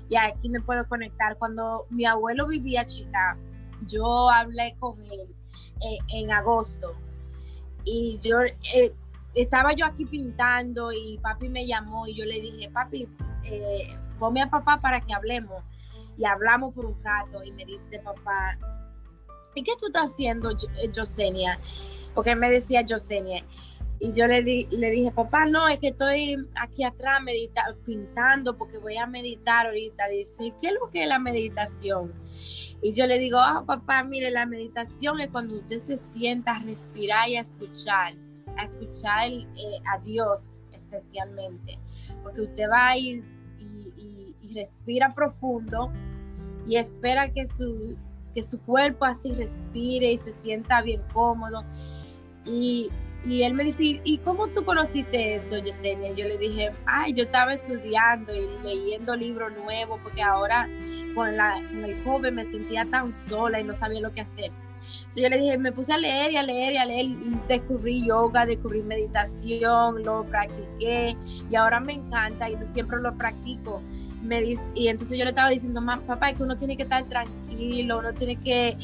y 0.09 0.15
aquí 0.15 0.49
me 0.49 0.61
puedo 0.61 0.87
conectar. 0.87 1.37
Cuando 1.37 1.85
mi 1.89 2.05
abuelo 2.05 2.47
vivía 2.47 2.85
chica, 2.85 3.37
yo 3.85 4.29
hablé 4.29 4.75
con 4.79 4.97
él 4.99 5.35
eh, 5.81 5.97
en 6.13 6.31
agosto 6.31 6.95
y 7.83 8.19
yo 8.21 8.41
eh, 8.41 8.93
estaba 9.41 9.73
yo 9.73 9.85
aquí 9.85 10.05
pintando 10.05 10.91
y 10.91 11.17
papi 11.19 11.49
me 11.49 11.65
llamó 11.65 12.07
y 12.07 12.15
yo 12.15 12.25
le 12.25 12.41
dije, 12.41 12.69
papi, 12.69 13.07
eh, 13.45 13.97
ponme 14.19 14.41
a 14.41 14.49
papá 14.49 14.79
para 14.81 15.01
que 15.01 15.13
hablemos. 15.13 15.63
Y 16.17 16.25
hablamos 16.25 16.73
por 16.73 16.85
un 16.85 17.03
rato 17.03 17.43
y 17.43 17.51
me 17.51 17.63
dice 17.63 17.99
papá, 17.99 18.57
¿y 19.53 19.63
qué 19.63 19.73
tú 19.79 19.87
estás 19.87 20.11
haciendo, 20.11 20.49
Josenia? 20.95 21.59
Porque 22.15 22.31
él 22.31 22.39
me 22.39 22.49
decía 22.49 22.83
Josenia. 22.87 23.43
Y 23.99 24.11
yo 24.13 24.27
le, 24.27 24.41
le 24.43 24.91
dije, 24.91 25.11
papá, 25.11 25.45
no, 25.45 25.67
es 25.67 25.79
que 25.79 25.87
estoy 25.87 26.37
aquí 26.55 26.83
atrás 26.83 27.21
meditando, 27.23 27.79
pintando 27.83 28.57
porque 28.57 28.77
voy 28.77 28.97
a 28.97 29.07
meditar 29.07 29.65
ahorita. 29.65 30.07
Dice, 30.07 30.53
¿qué 30.61 30.67
es 30.67 30.73
lo 30.79 30.91
que 30.91 31.03
es 31.03 31.09
la 31.09 31.17
meditación? 31.17 32.13
Y 32.81 32.93
yo 32.93 33.07
le 33.07 33.17
digo, 33.17 33.39
ah, 33.39 33.63
papá, 33.65 34.03
mire, 34.03 34.29
la 34.29 34.45
meditación 34.45 35.19
es 35.19 35.29
cuando 35.29 35.55
usted 35.55 35.79
se 35.79 35.97
sienta 35.97 36.57
a 36.57 36.59
respirar 36.59 37.27
y 37.29 37.37
a 37.37 37.41
escuchar, 37.41 38.13
a 38.57 38.63
escuchar 38.63 39.29
eh, 39.29 39.45
a 39.93 39.99
Dios 39.99 40.53
esencialmente. 40.73 41.77
Porque 42.23 42.41
usted 42.41 42.63
va 42.71 42.89
a 42.89 42.97
ir 42.97 43.23
y, 43.97 44.53
respira 44.53 45.13
profundo 45.13 45.91
y 46.65 46.77
espera 46.77 47.29
que 47.29 47.45
su, 47.45 47.95
que 48.33 48.41
su 48.41 48.59
cuerpo 48.61 49.05
así 49.05 49.35
respire 49.35 50.13
y 50.13 50.17
se 50.17 50.33
sienta 50.33 50.81
bien 50.81 51.01
cómodo. 51.13 51.63
Y, 52.45 52.89
y 53.23 53.43
él 53.43 53.53
me 53.53 53.63
dice, 53.63 54.01
¿y 54.03 54.17
cómo 54.19 54.47
tú 54.47 54.63
conociste 54.63 55.35
eso, 55.35 55.57
Yesenia? 55.57 56.13
Yo 56.13 56.27
le 56.27 56.37
dije, 56.37 56.71
ay, 56.85 57.13
yo 57.13 57.23
estaba 57.23 57.53
estudiando 57.53 58.33
y 58.33 58.47
leyendo 58.63 59.15
libros 59.15 59.51
nuevos 59.57 59.99
porque 60.01 60.21
ahora 60.21 60.67
con, 61.13 61.35
la, 61.35 61.59
el 61.59 62.03
joven 62.03 62.35
me 62.35 62.45
sentía 62.45 62.85
tan 62.85 63.13
sola 63.13 63.59
y 63.59 63.63
no 63.63 63.73
sabía 63.73 63.99
lo 64.01 64.13
que 64.13 64.21
hacer. 64.21 64.51
Yo 65.15 65.29
le 65.29 65.37
dije, 65.37 65.57
me 65.57 65.71
puse 65.71 65.93
a 65.93 65.97
leer 65.97 66.31
y 66.31 66.37
a 66.37 66.43
leer 66.43 66.73
y 66.73 66.77
a 66.77 66.85
leer, 66.85 67.07
descubrí 67.47 68.05
yoga, 68.05 68.45
descubrí 68.45 68.81
meditación, 68.81 70.03
lo 70.03 70.23
practiqué 70.25 71.15
y 71.49 71.55
ahora 71.55 71.79
me 71.79 71.93
encanta 71.93 72.49
y 72.49 72.57
siempre 72.65 72.99
lo 72.99 73.15
practico. 73.17 73.81
Me 74.21 74.41
dice, 74.41 74.63
y 74.75 74.87
entonces 74.87 75.17
yo 75.17 75.23
le 75.23 75.31
estaba 75.31 75.49
diciendo, 75.49 75.81
papá, 76.05 76.29
es 76.29 76.37
que 76.37 76.43
uno 76.43 76.57
tiene 76.57 76.75
que 76.75 76.83
estar 76.83 77.03
tranquilo, 77.05 77.99
uno 77.99 78.13
tiene 78.13 78.35
que 78.37 78.77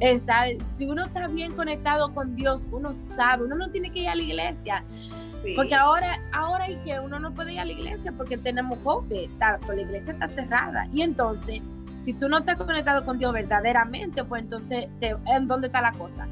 estar, 0.00 0.48
si 0.66 0.86
uno 0.86 1.04
está 1.04 1.28
bien 1.28 1.52
conectado 1.54 2.12
con 2.14 2.34
Dios, 2.34 2.66
uno 2.72 2.92
sabe, 2.92 3.44
uno 3.44 3.56
no 3.56 3.70
tiene 3.70 3.92
que 3.92 4.00
ir 4.00 4.08
a 4.08 4.14
la 4.14 4.22
iglesia. 4.22 4.84
Porque 5.56 5.74
ahora, 5.74 6.18
ahora 6.34 6.64
hay 6.64 6.76
que 6.84 7.00
uno 7.00 7.18
no 7.18 7.32
puede 7.32 7.54
ir 7.54 7.60
a 7.60 7.64
la 7.64 7.72
iglesia 7.72 8.12
porque 8.12 8.36
tenemos 8.36 8.78
COVID, 8.80 9.30
pues 9.64 9.76
la 9.76 9.82
iglesia 9.82 10.12
está 10.12 10.28
cerrada. 10.28 10.86
Y 10.92 11.02
entonces, 11.02 11.62
si 12.00 12.14
tú 12.14 12.28
no 12.28 12.38
estás 12.38 12.56
conectado 12.56 13.04
con 13.04 13.18
Dios 13.18 13.32
verdaderamente, 13.32 14.24
pues 14.24 14.42
entonces, 14.42 14.88
¿en 15.00 15.46
dónde 15.46 15.66
está 15.66 15.82
la 15.82 15.92
cosa? 15.92 16.26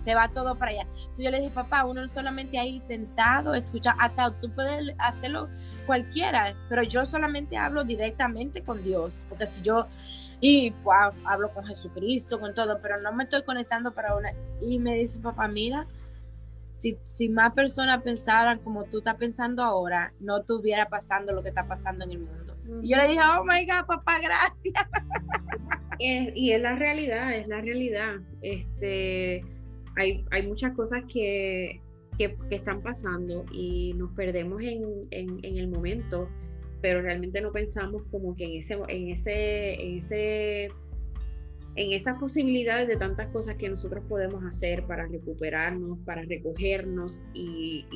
Se 0.00 0.14
va 0.14 0.28
todo 0.28 0.56
para 0.56 0.70
allá. 0.70 0.82
Entonces 0.82 1.24
yo 1.24 1.30
le 1.30 1.38
dije, 1.40 1.50
papá, 1.50 1.84
uno 1.84 2.08
solamente 2.08 2.58
ahí 2.58 2.80
sentado, 2.80 3.54
escucha, 3.54 3.94
hasta 3.98 4.30
tú 4.40 4.50
puedes 4.50 4.94
hacerlo 4.98 5.48
cualquiera, 5.86 6.54
pero 6.70 6.82
yo 6.82 7.04
solamente 7.04 7.58
hablo 7.58 7.84
directamente 7.84 8.62
con 8.62 8.82
Dios, 8.82 9.24
porque 9.28 9.46
si 9.46 9.62
yo, 9.62 9.86
y 10.40 10.70
pues, 10.70 10.96
hablo 11.24 11.52
con 11.52 11.64
Jesucristo, 11.66 12.40
con 12.40 12.54
todo, 12.54 12.80
pero 12.80 12.98
no 13.02 13.12
me 13.12 13.24
estoy 13.24 13.42
conectando 13.42 13.92
para 13.92 14.16
una. 14.16 14.30
Y 14.62 14.78
me 14.78 14.94
dice, 14.94 15.20
papá, 15.20 15.46
mira, 15.48 15.86
si, 16.80 16.96
si 17.08 17.28
más 17.28 17.52
personas 17.52 18.02
pensaran 18.02 18.58
como 18.60 18.84
tú 18.84 18.98
estás 18.98 19.16
pensando 19.16 19.62
ahora, 19.62 20.14
no 20.18 20.38
estuviera 20.38 20.88
pasando 20.88 21.30
lo 21.34 21.42
que 21.42 21.50
está 21.50 21.68
pasando 21.68 22.06
en 22.06 22.12
el 22.12 22.18
mundo. 22.20 22.56
Y 22.82 22.92
yo 22.92 22.96
le 22.96 23.06
dije, 23.06 23.20
oh 23.36 23.44
my 23.44 23.66
God, 23.66 23.86
papá, 23.86 24.18
gracias. 24.18 24.74
y 25.98 26.52
es 26.52 26.62
la 26.62 26.76
realidad, 26.76 27.34
es 27.34 27.46
la 27.48 27.60
realidad. 27.60 28.14
Este, 28.40 29.44
hay, 29.96 30.24
hay 30.30 30.46
muchas 30.46 30.74
cosas 30.74 31.02
que, 31.12 31.82
que, 32.16 32.34
están 32.48 32.80
pasando 32.80 33.44
y 33.52 33.92
nos 33.98 34.10
perdemos 34.12 34.62
en, 34.62 35.02
en, 35.10 35.38
en, 35.42 35.58
el 35.58 35.68
momento, 35.68 36.30
pero 36.80 37.02
realmente 37.02 37.42
no 37.42 37.52
pensamos 37.52 38.04
como 38.10 38.34
que 38.34 38.44
en 38.44 38.58
ese, 38.60 38.78
en 38.88 39.08
ese, 39.10 39.74
en 39.74 39.98
ese 39.98 40.70
en 41.76 41.92
estas 41.92 42.18
posibilidades 42.18 42.88
de 42.88 42.96
tantas 42.96 43.28
cosas 43.28 43.56
que 43.56 43.68
nosotros 43.68 44.04
podemos 44.08 44.44
hacer 44.44 44.84
para 44.84 45.06
recuperarnos, 45.06 45.98
para 46.00 46.22
recogernos 46.22 47.24
y, 47.32 47.86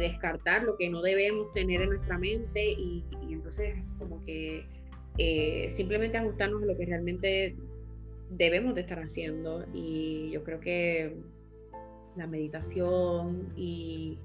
descartar 0.00 0.64
lo 0.64 0.78
que 0.78 0.88
no 0.88 1.02
debemos 1.02 1.52
tener 1.52 1.82
en 1.82 1.90
nuestra 1.90 2.18
mente 2.18 2.72
y, 2.72 3.04
entonces 3.30 3.74
como 3.98 4.22
que 4.24 4.64
eh, 5.18 5.66
simplemente 5.70 6.16
ajustarnos 6.16 6.62
a 6.62 6.66
lo 6.66 6.76
que 6.76 6.86
realmente 6.86 7.54
debemos 8.30 8.74
de 8.74 8.80
estar 8.80 8.98
haciendo. 8.98 9.66
Y 9.74 10.30
yo 10.32 10.42
creo 10.42 10.60
que 10.60 11.14
la 12.16 12.26
meditación 12.26 13.52
y, 13.56 14.18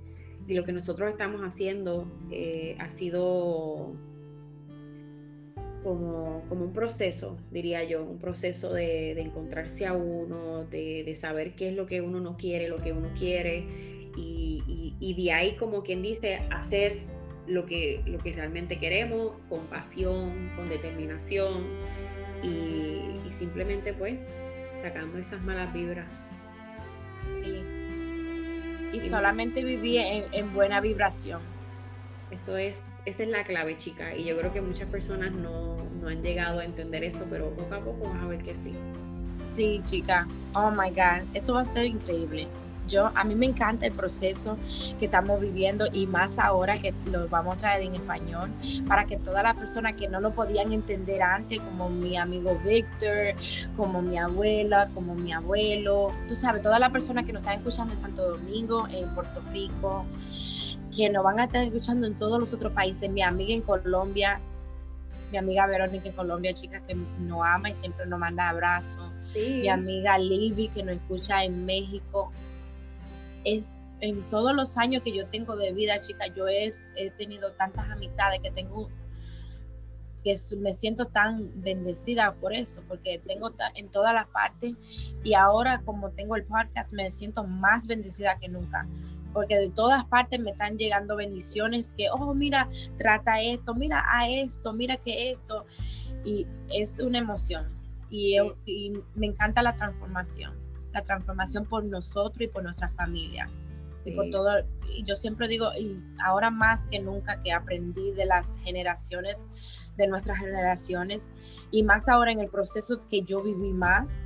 lo 0.47 0.63
que 0.63 0.73
nosotros 0.73 1.09
estamos 1.09 1.41
haciendo 1.41 2.07
eh, 2.29 2.75
ha 2.79 2.89
sido 2.89 3.95
como, 5.85 6.43
un 6.49 6.73
proceso, 6.73 7.37
diría 7.51 7.83
yo, 7.83 8.03
un 8.03 8.17
proceso 8.17 8.73
de, 8.73 9.11
encontrarse 9.21 9.85
a 9.85 9.93
uno, 9.93 10.65
de, 10.65 11.13
saber 11.13 11.53
qué 11.53 11.69
es 11.69 11.75
lo 11.75 11.85
que 11.85 12.01
uno 12.01 12.19
no 12.19 12.37
quiere, 12.37 12.67
lo 12.67 12.81
que 12.81 12.91
uno 12.91 13.09
quiere, 13.15 13.63
y, 14.17 15.13
de 15.15 15.31
ahí, 15.31 15.55
como 15.57 15.83
quien 15.83 16.01
dice, 16.01 16.41
hacer 16.49 16.97
lo 17.45 17.67
que, 17.67 18.01
lo 18.07 18.17
que 18.17 18.33
realmente 18.33 18.79
queremos, 18.79 19.33
con 19.47 19.67
pasión, 19.67 20.51
con 20.55 20.69
determinación, 20.69 21.65
y, 22.41 23.31
simplemente 23.31 23.93
pues 23.93 24.17
sacando 24.81 25.17
esas 25.19 25.41
malas 25.41 25.71
vibras. 25.73 26.31
Sí. 27.43 27.63
Y, 28.91 28.99
solamente 29.01 29.63
vivir 29.63 30.01
en 30.31 30.53
buena 30.53 30.81
vibración. 30.81 31.41
Eso 32.31 32.57
es 32.57 32.94
esa 33.05 33.23
es 33.23 33.29
la 33.29 33.43
clave, 33.43 33.77
chica. 33.77 34.15
Y 34.15 34.25
yo 34.25 34.37
creo 34.37 34.51
que 34.51 34.61
muchas 34.61 34.89
personas 34.89 35.31
no, 35.31 35.77
han 36.07 36.21
llegado 36.21 36.59
a 36.59 36.65
entender 36.65 37.03
eso, 37.03 37.25
pero 37.29 37.49
poco 37.51 37.75
a 37.75 37.79
poco 37.79 38.09
vas 38.09 38.23
a 38.23 38.27
ver 38.27 38.43
que 38.43 38.55
sí. 38.55 38.73
Sí, 39.45 39.81
chica. 39.85 40.27
Oh 40.53 40.71
my 40.71 40.89
God. 40.89 41.27
Eso 41.33 41.53
va 41.53 41.61
a 41.61 41.65
ser 41.65 41.85
increíble. 41.85 42.47
yo, 42.87 43.11
a 43.15 43.23
mí 43.23 43.33
me 43.33 43.47
encanta 43.47 43.87
el 43.87 43.93
proceso 43.93 44.57
que 44.99 45.05
estamos 45.05 45.41
viviendo 45.41 45.87
y 45.91 46.05
más 46.05 46.37
ahora 46.37 46.77
que 46.77 46.93
lo 47.11 47.27
vamos 47.27 47.55
a 47.55 47.59
traer 47.59 47.83
en 47.83 47.95
español 47.95 48.51
para 48.87 49.05
que 49.05 49.17
todas 49.17 49.41
las 49.43 49.55
personas 49.55 49.93
que 49.93 50.07
no 50.07 50.19
lo 50.19 50.35
podían 50.35 50.71
entender 50.71 51.23
antes, 51.23 51.59
como 51.61 51.89
mi 51.89 52.15
amigo 52.15 52.59
Víctor, 52.63 53.33
como 53.75 54.03
mi 54.03 54.19
abuela, 54.19 54.89
como 54.93 55.15
mi 55.15 55.33
abuelo, 55.33 56.11
tú 56.27 56.35
sabes, 56.35 56.61
todas 56.61 56.79
las 56.79 56.91
personas 56.91 57.25
que 57.25 57.33
nos 57.33 57.41
están 57.41 57.57
escuchando 57.57 57.93
en 57.93 57.99
Santo 57.99 58.29
Domingo, 58.29 58.87
en 58.91 59.09
Puerto 59.15 59.41
Rico, 59.51 60.05
que 60.95 61.09
nos 61.09 61.23
van 61.23 61.39
a 61.39 61.45
estar 61.45 61.63
escuchando 61.63 62.07
en 62.07 62.17
todos 62.17 62.39
los 62.39 62.53
otros 62.53 62.71
países, 62.71 63.09
mi 63.09 63.21
amiga 63.21 63.53
en 63.53 63.61
Colombia, 63.61 64.39
mi 65.31 65.37
amiga 65.37 65.67
Verónica 65.67 66.07
en 66.07 66.15
Colombia, 66.15 66.53
chica 66.53 66.81
que 66.85 66.95
nos 66.95 67.41
ama 67.43 67.69
y 67.69 67.75
siempre 67.75 68.05
nos 68.05 68.19
manda 68.19 68.49
abrazos, 68.49 69.11
mi 69.33 69.67
amiga 69.67 70.17
Livy 70.17 70.69
que 70.69 70.83
nos 70.83 70.95
escucha 70.95 71.43
en 71.43 71.65
México, 71.65 72.31
es 73.43 73.85
en 73.99 74.21
todos 74.29 74.53
los 74.53 74.77
años 74.77 75.03
que 75.03 75.13
yo 75.13 75.27
tengo 75.27 75.55
de 75.55 75.71
vida, 75.73 75.99
chica, 75.99 76.27
yo 76.27 76.47
he, 76.47 76.71
he 76.95 77.09
tenido 77.11 77.51
tantas 77.53 77.89
amistades 77.89 78.39
que 78.41 78.51
tengo 78.51 78.89
que 80.25 80.35
me 80.57 80.73
siento 80.73 81.05
tan 81.05 81.51
bendecida 81.61 82.33
por 82.33 82.51
eso, 82.51 82.81
porque 82.87 83.21
tengo 83.27 83.53
en 83.75 83.89
todas 83.89 84.11
las 84.11 84.25
partes. 84.27 84.73
Y 85.23 85.35
ahora 85.35 85.83
como 85.85 86.09
tengo 86.09 86.35
el 86.35 86.43
podcast 86.45 86.93
me 86.93 87.11
siento 87.11 87.43
más 87.43 87.85
bendecida 87.85 88.39
que 88.39 88.49
nunca, 88.49 88.87
porque 89.35 89.59
de 89.59 89.69
todas 89.69 90.03
partes 90.05 90.39
me 90.39 90.49
están 90.49 90.79
llegando 90.79 91.15
bendiciones 91.15 91.93
que, 91.95 92.07
oh, 92.09 92.33
mira, 92.33 92.67
trata 92.97 93.39
esto, 93.41 93.75
mira 93.75 94.03
a 94.07 94.27
esto, 94.27 94.73
mira 94.73 94.97
que 94.97 95.29
esto, 95.33 95.67
y 96.23 96.47
es 96.73 96.99
una 96.99 97.19
emoción. 97.19 97.67
Y, 98.09 98.37
y 98.65 98.93
me 99.13 99.27
encanta 99.27 99.61
la 99.61 99.75
transformación 99.75 100.65
la 100.95 101.03
transformación 101.03 101.65
por 101.65 101.83
nosotros 101.83 102.41
y 102.41 102.47
por 102.47 102.63
nuestra 102.63 102.89
familia. 102.89 103.49
Y 104.05 104.11
por 104.11 104.29
todo, 104.29 104.51
y 104.87 105.03
yo 105.03 105.15
siempre 105.15 105.47
digo, 105.47 105.71
y 105.77 106.01
ahora 106.23 106.51
más 106.51 106.85
que 106.87 106.99
nunca 106.99 107.41
que 107.41 107.51
aprendí 107.51 108.11
de 108.11 108.25
las 108.25 108.57
generaciones, 108.63 109.47
de 109.97 110.07
nuestras 110.07 110.37
generaciones, 110.37 111.29
y 111.71 111.81
más 111.81 112.07
ahora 112.07 112.31
en 112.31 112.39
el 112.39 112.47
proceso 112.47 112.99
que 113.09 113.23
yo 113.23 113.41
viví 113.41 113.73
más, 113.73 114.21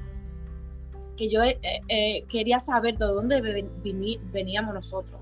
que 1.19 1.27
yo 1.27 1.43
eh, 1.43 1.59
eh, 1.89 2.23
quería 2.29 2.61
saber 2.61 2.97
de 2.97 3.05
dónde 3.05 3.41
veníamos 4.31 4.73
nosotros, 4.73 5.19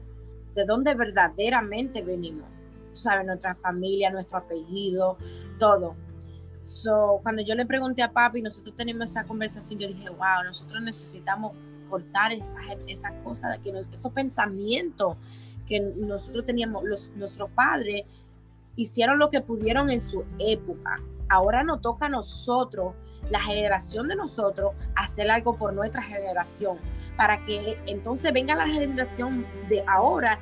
de 0.54 0.64
dónde 0.64 0.94
verdaderamente 0.94 2.04
venimos. 2.04 2.48
Sabes, 2.94 3.26
nuestra 3.26 3.56
familia, 3.56 4.12
nuestro 4.12 4.38
apellido, 4.38 5.18
todo. 5.58 5.96
So, 6.62 7.20
cuando 7.24 7.42
yo 7.42 7.56
le 7.56 7.66
pregunté 7.66 8.04
a 8.04 8.12
papi, 8.12 8.44
nosotros 8.44 8.76
tenemos 8.76 9.10
esa 9.10 9.24
conversación, 9.24 9.80
yo 9.80 9.88
dije, 9.88 10.08
wow, 10.10 10.44
nosotros 10.46 10.84
necesitamos 10.84 11.54
cortar 11.90 12.32
esa, 12.32 12.60
esa 12.86 13.12
cosa, 13.24 13.50
de 13.50 13.60
que 13.60 13.74
esos 13.92 14.12
pensamientos 14.12 15.18
que 15.66 15.80
nosotros 15.80 16.46
teníamos, 16.46 16.84
nuestros 17.16 17.50
padres 17.50 18.04
hicieron 18.76 19.18
lo 19.18 19.32
que 19.32 19.42
pudieron 19.42 19.90
en 19.90 20.02
su 20.02 20.24
época. 20.38 21.02
Ahora 21.30 21.64
nos 21.64 21.82
toca 21.82 22.06
a 22.06 22.10
nosotros, 22.10 22.94
la 23.30 23.40
generación 23.40 24.08
de 24.08 24.16
nosotros, 24.16 24.74
hacer 24.96 25.30
algo 25.30 25.58
por 25.58 25.74
nuestra 25.74 26.02
generación, 26.02 26.78
para 27.16 27.46
que 27.46 27.78
entonces 27.86 28.32
venga 28.32 28.56
la 28.56 28.68
generación 28.68 29.46
de 29.68 29.84
ahora 29.88 30.40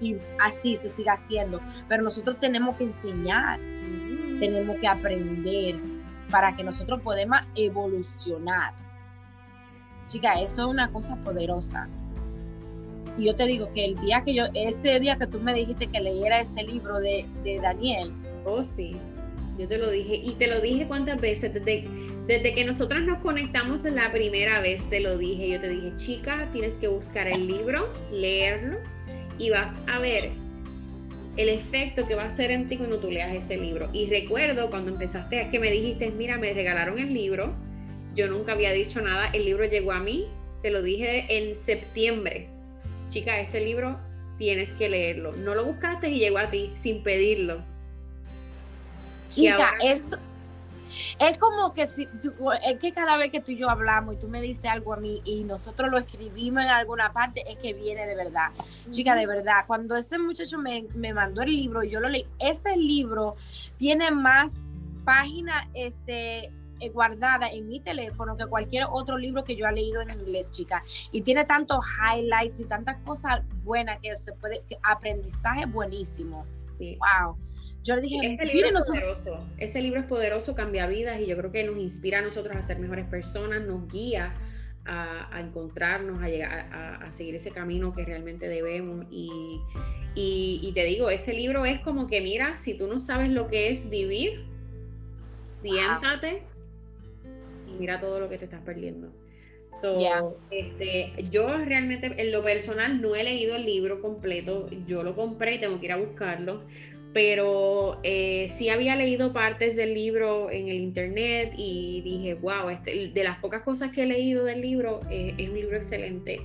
y 0.00 0.16
así 0.40 0.76
se 0.76 0.90
siga 0.90 1.14
haciendo. 1.14 1.60
Pero 1.88 2.02
nosotros 2.02 2.38
tenemos 2.38 2.76
que 2.76 2.84
enseñar 2.84 3.58
tenemos 4.38 4.76
que 4.78 4.86
aprender 4.86 5.76
para 6.30 6.54
que 6.56 6.64
nosotros 6.64 7.00
podamos 7.02 7.40
evolucionar. 7.54 8.74
Chica, 10.06 10.40
eso 10.40 10.62
es 10.62 10.68
una 10.68 10.92
cosa 10.92 11.16
poderosa. 11.16 11.88
Y 13.16 13.26
yo 13.26 13.34
te 13.34 13.46
digo 13.46 13.72
que 13.72 13.84
el 13.84 13.96
día 14.00 14.22
que 14.24 14.34
yo, 14.34 14.44
ese 14.54 15.00
día 15.00 15.16
que 15.16 15.26
tú 15.26 15.40
me 15.40 15.54
dijiste 15.54 15.86
que 15.86 16.00
leyera 16.00 16.40
ese 16.40 16.62
libro 16.64 16.98
de, 16.98 17.26
Daniel. 17.62 18.12
Oh, 18.44 18.62
sí. 18.62 18.96
Yo 19.58 19.66
te 19.66 19.78
lo 19.78 19.90
dije. 19.90 20.16
Y 20.16 20.32
te 20.32 20.46
lo 20.46 20.60
dije 20.60 20.86
cuántas 20.86 21.20
veces. 21.20 21.52
Desde, 21.54 22.54
que 22.54 22.64
nosotros 22.64 23.02
nos 23.02 23.18
conectamos 23.18 23.84
la 23.84 24.12
primera 24.12 24.60
vez, 24.60 24.88
te 24.90 25.00
lo 25.00 25.16
dije. 25.18 25.48
Yo 25.48 25.60
te 25.60 25.68
dije, 25.68 25.92
chica, 25.96 26.48
tienes 26.52 26.74
que 26.74 26.88
buscar 26.88 27.28
el 27.28 27.46
libro, 27.46 27.92
leerlo 28.12 28.78
y 29.38 29.50
vas 29.50 29.72
a 29.86 29.98
ver 29.98 30.30
el 31.36 31.48
efecto 31.50 32.06
que 32.06 32.14
va 32.14 32.22
a 32.22 32.26
hacer 32.26 32.50
en 32.50 32.66
ti 32.66 32.78
cuando 32.78 32.98
tú 32.98 33.10
leas 33.10 33.34
ese 33.34 33.56
libro. 33.56 33.90
Y 33.92 34.06
recuerdo 34.06 34.70
cuando 34.70 34.90
empezaste, 34.90 35.48
que 35.50 35.58
me 35.58 35.70
dijiste, 35.70 36.10
mira, 36.10 36.38
me 36.38 36.52
regalaron 36.52 36.98
el 36.98 37.12
libro, 37.12 37.54
yo 38.14 38.28
nunca 38.28 38.52
había 38.52 38.72
dicho 38.72 39.02
nada, 39.02 39.28
el 39.34 39.44
libro 39.44 39.66
llegó 39.66 39.92
a 39.92 40.00
mí, 40.00 40.26
te 40.62 40.70
lo 40.70 40.82
dije 40.82 41.26
en 41.28 41.56
septiembre. 41.56 42.48
Chica, 43.10 43.38
este 43.38 43.60
libro 43.60 43.98
tienes 44.38 44.72
que 44.74 44.88
leerlo. 44.88 45.32
No 45.32 45.54
lo 45.54 45.64
buscaste 45.64 46.08
y 46.10 46.18
llegó 46.18 46.38
a 46.38 46.50
ti 46.50 46.72
sin 46.74 47.02
pedirlo. 47.02 47.62
Chica, 49.28 49.74
esto 49.82 50.18
es 51.18 51.38
como 51.38 51.74
que 51.74 51.86
si 51.86 52.08
es 52.64 52.78
que 52.78 52.92
cada 52.92 53.16
vez 53.16 53.30
que 53.30 53.40
tú 53.40 53.52
y 53.52 53.56
yo 53.56 53.68
hablamos 53.68 54.14
y 54.14 54.18
tú 54.18 54.28
me 54.28 54.40
dices 54.40 54.66
algo 54.66 54.94
a 54.94 54.96
mí 54.96 55.20
y 55.24 55.44
nosotros 55.44 55.90
lo 55.90 55.98
escribimos 55.98 56.62
en 56.62 56.68
alguna 56.68 57.12
parte, 57.12 57.42
es 57.46 57.56
que 57.56 57.74
viene 57.74 58.06
de 58.06 58.14
verdad. 58.14 58.50
Chica, 58.90 59.14
de 59.14 59.26
verdad, 59.26 59.64
cuando 59.66 59.96
ese 59.96 60.18
muchacho 60.18 60.58
me, 60.58 60.86
me, 60.94 61.12
mandó 61.12 61.42
el 61.42 61.50
libro 61.50 61.82
y 61.82 61.90
yo 61.90 62.00
lo 62.00 62.08
leí, 62.08 62.26
ese 62.38 62.76
libro 62.76 63.36
tiene 63.76 64.10
más 64.10 64.54
páginas 65.04 65.66
este, 65.74 66.46
eh, 66.80 66.90
guardada 66.92 67.48
en 67.48 67.68
mi 67.68 67.80
teléfono 67.80 68.36
que 68.36 68.46
cualquier 68.46 68.86
otro 68.90 69.16
libro 69.16 69.44
que 69.44 69.56
yo 69.56 69.66
he 69.66 69.72
leído 69.72 70.02
en 70.02 70.10
inglés, 70.10 70.50
chica. 70.50 70.82
Y 71.12 71.22
tiene 71.22 71.44
tantos 71.44 71.84
highlights 71.84 72.60
y 72.60 72.64
tantas 72.64 72.96
cosas 73.04 73.42
buenas 73.64 73.98
que 74.00 74.16
se 74.16 74.32
puede, 74.32 74.62
aprendizaje 74.82 75.66
buenísimo. 75.66 76.44
Sí. 76.78 76.98
Wow. 76.98 77.36
Yo 77.86 77.94
le 77.94 78.02
dije, 78.02 78.34
ese 78.34 78.44
libro, 78.52 78.78
es 78.78 78.84
poderoso, 78.84 79.46
ese 79.58 79.80
libro 79.80 80.00
es 80.00 80.06
poderoso, 80.06 80.56
cambia 80.56 80.88
vidas 80.88 81.20
y 81.20 81.26
yo 81.26 81.36
creo 81.36 81.52
que 81.52 81.62
nos 81.62 81.78
inspira 81.78 82.18
a 82.18 82.22
nosotros 82.22 82.56
a 82.56 82.62
ser 82.62 82.80
mejores 82.80 83.06
personas, 83.06 83.62
nos 83.62 83.86
guía 83.88 84.34
a, 84.84 85.40
encontrarnos, 85.40 86.20
a, 86.20 86.28
llegar, 86.28 86.68
a, 86.72 87.12
seguir 87.12 87.36
ese 87.36 87.52
camino 87.52 87.92
que 87.94 88.04
realmente 88.04 88.48
debemos. 88.48 89.06
Y, 89.10 89.60
y, 90.16 90.72
te 90.74 90.84
digo, 90.84 91.10
este 91.10 91.32
libro 91.32 91.64
es 91.64 91.78
como 91.80 92.08
que, 92.08 92.20
mira, 92.20 92.56
si 92.56 92.74
tú 92.74 92.88
no 92.88 92.98
sabes 92.98 93.30
lo 93.30 93.46
que 93.46 93.70
es 93.70 93.88
vivir, 93.88 94.44
siéntate 95.62 96.42
y 97.68 97.72
mira 97.78 98.00
todo 98.00 98.18
lo 98.18 98.28
que 98.28 98.38
te 98.38 98.46
estás 98.46 98.62
perdiendo. 98.62 99.12
este, 100.50 101.12
yo 101.30 101.56
realmente 101.58 102.14
en 102.16 102.32
lo 102.32 102.42
personal 102.42 103.00
no 103.00 103.14
he 103.14 103.22
leído 103.22 103.54
el 103.54 103.64
libro 103.64 104.00
completo, 104.00 104.68
yo 104.86 105.02
lo 105.02 105.14
compré 105.14 105.54
y 105.54 105.60
tengo 105.60 105.78
que 105.78 105.86
ir 105.86 105.92
a 105.92 105.96
buscarlo, 105.96 106.62
pero 107.16 107.98
eh, 108.02 108.48
sí 108.50 108.68
había 108.68 108.94
leído 108.94 109.32
partes 109.32 109.74
del 109.74 109.94
libro 109.94 110.50
en 110.50 110.68
el 110.68 110.76
internet 110.76 111.54
y 111.56 112.02
dije, 112.02 112.34
wow, 112.34 112.68
este, 112.68 113.08
de 113.08 113.24
las 113.24 113.38
pocas 113.38 113.62
cosas 113.62 113.90
que 113.90 114.02
he 114.02 114.06
leído 114.06 114.44
del 114.44 114.60
libro, 114.60 115.00
eh, 115.10 115.32
es 115.38 115.48
un 115.48 115.54
libro 115.54 115.78
excelente. 115.78 116.42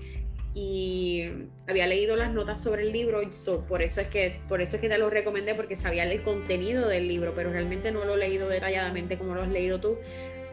Y 0.54 1.26
había 1.68 1.88
leído 1.88 2.16
las 2.16 2.32
notas 2.32 2.64
sobre 2.64 2.84
el 2.84 2.94
libro, 2.94 3.22
y 3.22 3.28
por, 3.68 3.82
eso 3.82 4.00
es 4.00 4.08
que, 4.08 4.40
por 4.48 4.62
eso 4.62 4.78
es 4.78 4.82
que 4.82 4.88
te 4.88 4.98
lo 4.98 5.10
recomendé, 5.10 5.56
porque 5.56 5.76
sabía 5.76 6.10
el 6.10 6.22
contenido 6.22 6.88
del 6.88 7.06
libro, 7.10 7.34
pero 7.36 7.52
realmente 7.52 7.92
no 7.92 8.06
lo 8.06 8.14
he 8.14 8.20
leído 8.20 8.48
detalladamente 8.48 9.18
como 9.18 9.36
lo 9.36 9.42
has 9.42 9.50
leído 9.50 9.82
tú. 9.82 9.98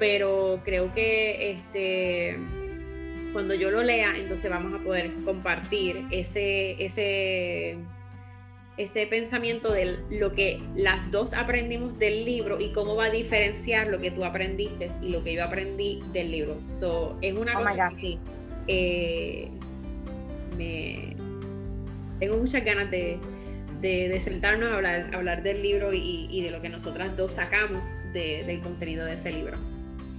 Pero 0.00 0.62
creo 0.64 0.92
que 0.92 1.52
este, 1.52 2.38
cuando 3.32 3.54
yo 3.54 3.70
lo 3.70 3.84
lea, 3.84 4.16
entonces 4.18 4.50
vamos 4.50 4.80
a 4.80 4.82
poder 4.82 5.12
compartir 5.24 6.06
ese, 6.10 6.84
ese 6.84 7.78
ese 8.78 9.06
pensamiento 9.08 9.72
de 9.72 9.98
lo 10.08 10.32
que 10.32 10.62
las 10.76 11.10
dos 11.10 11.32
aprendimos 11.32 11.98
del 11.98 12.24
libro 12.24 12.60
y 12.60 12.72
cómo 12.72 12.94
va 12.94 13.06
a 13.06 13.10
diferenciar 13.10 13.88
lo 13.88 13.98
que 13.98 14.12
tú 14.12 14.24
aprendiste 14.24 14.86
y 15.02 15.08
lo 15.08 15.22
que 15.24 15.34
yo 15.34 15.44
aprendí 15.44 16.00
del 16.12 16.30
libro. 16.30 16.58
So, 16.68 17.18
es 17.20 17.36
una 17.36 17.58
oh 17.58 17.64
cosa 17.64 17.90
sí. 17.90 18.18
Eh, 18.68 19.48
me, 20.56 21.16
tengo 22.20 22.36
muchas 22.36 22.64
ganas 22.64 22.90
de, 22.90 23.18
de, 23.80 24.20
sentarnos 24.20 24.70
a 24.70 24.76
hablar, 24.76 25.14
hablar 25.14 25.42
del 25.42 25.62
libro 25.62 25.92
y, 25.92 26.40
de 26.40 26.50
lo 26.50 26.60
que 26.60 26.68
nosotras 26.68 27.16
dos 27.16 27.32
sacamos 27.32 27.82
del 28.12 28.60
contenido 28.60 29.04
de 29.04 29.14
ese 29.14 29.32
libro. 29.32 29.58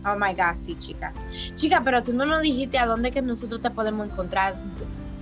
Oh 0.05 0.15
my 0.15 0.33
God, 0.33 0.53
sí, 0.53 0.77
chica. 0.77 1.13
Chica, 1.55 1.81
pero 1.83 2.01
tú 2.03 2.13
no 2.13 2.25
nos 2.25 2.41
dijiste 2.41 2.77
a 2.77 2.85
dónde 2.85 3.11
que 3.11 3.21
nosotros 3.21 3.61
te 3.61 3.69
podemos 3.69 4.07
encontrar. 4.07 4.55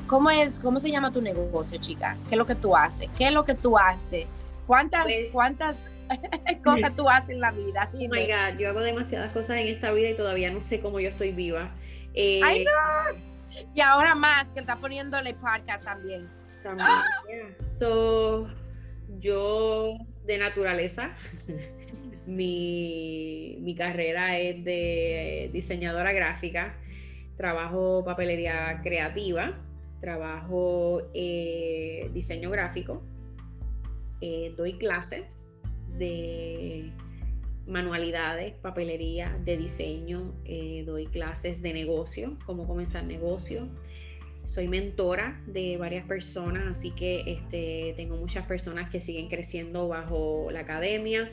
¿Cómo, 0.07 0.29
es, 0.29 0.57
¿Cómo 0.59 0.79
se 0.79 0.89
llama 0.89 1.11
tu 1.11 1.21
negocio, 1.21 1.77
chica? 1.79 2.17
¿Qué 2.29 2.35
es 2.35 2.37
lo 2.37 2.47
que 2.47 2.55
tú 2.55 2.75
haces? 2.75 3.09
¿Qué 3.17 3.27
es 3.27 3.33
lo 3.33 3.43
que 3.43 3.55
tú 3.55 3.77
haces? 3.77 4.25
¿Cuántas, 4.65 5.03
pues 5.03 5.27
cuántas 5.33 5.77
cosas 6.63 6.95
tú 6.95 7.09
haces 7.09 7.31
en 7.31 7.41
la 7.41 7.51
vida? 7.51 7.89
Oh 7.93 7.97
my 7.97 8.25
God, 8.25 8.57
yo 8.57 8.69
hago 8.69 8.79
demasiadas 8.79 9.31
cosas 9.31 9.57
en 9.57 9.67
esta 9.67 9.91
vida 9.91 10.09
y 10.09 10.15
todavía 10.15 10.49
no 10.49 10.61
sé 10.61 10.79
cómo 10.79 11.01
yo 11.01 11.09
estoy 11.09 11.33
viva. 11.33 11.71
Eh, 12.13 12.39
¡Ay, 12.41 12.63
no! 12.63 13.27
Y 13.75 13.81
ahora 13.81 14.15
más, 14.15 14.53
que 14.53 14.61
está 14.61 14.77
poniéndole 14.77 15.33
podcast 15.33 15.83
también. 15.83 16.29
También, 16.63 17.57
So, 17.65 18.47
yo 19.19 19.93
de 20.25 20.37
naturaleza, 20.37 21.11
mi, 22.25 23.57
mi 23.59 23.75
carrera 23.75 24.37
es 24.37 24.63
de 24.63 25.49
diseñadora 25.51 26.13
gráfica, 26.13 26.77
trabajo 27.35 28.03
papelería 28.05 28.79
creativa 28.83 29.66
trabajo 29.99 31.01
diseño 31.13 32.49
gráfico, 32.49 33.01
doy 34.55 34.73
clases 34.77 35.37
de 35.97 36.91
manualidades, 37.67 38.53
papelería, 38.55 39.37
de 39.43 39.57
diseño, 39.57 40.33
eh, 40.45 40.83
doy 40.85 41.07
clases 41.07 41.61
de 41.61 41.73
negocio, 41.73 42.37
cómo 42.45 42.65
comenzar 42.65 43.03
negocio. 43.03 43.67
Soy 44.45 44.69
mentora 44.69 45.41
de 45.45 45.75
varias 45.75 46.05
personas, 46.05 46.77
así 46.77 46.91
que 46.91 47.23
este, 47.27 47.93
tengo 47.97 48.15
muchas 48.15 48.45
personas 48.45 48.89
que 48.89 49.01
siguen 49.01 49.27
creciendo 49.27 49.89
bajo 49.89 50.47
la 50.51 50.61
academia. 50.61 51.29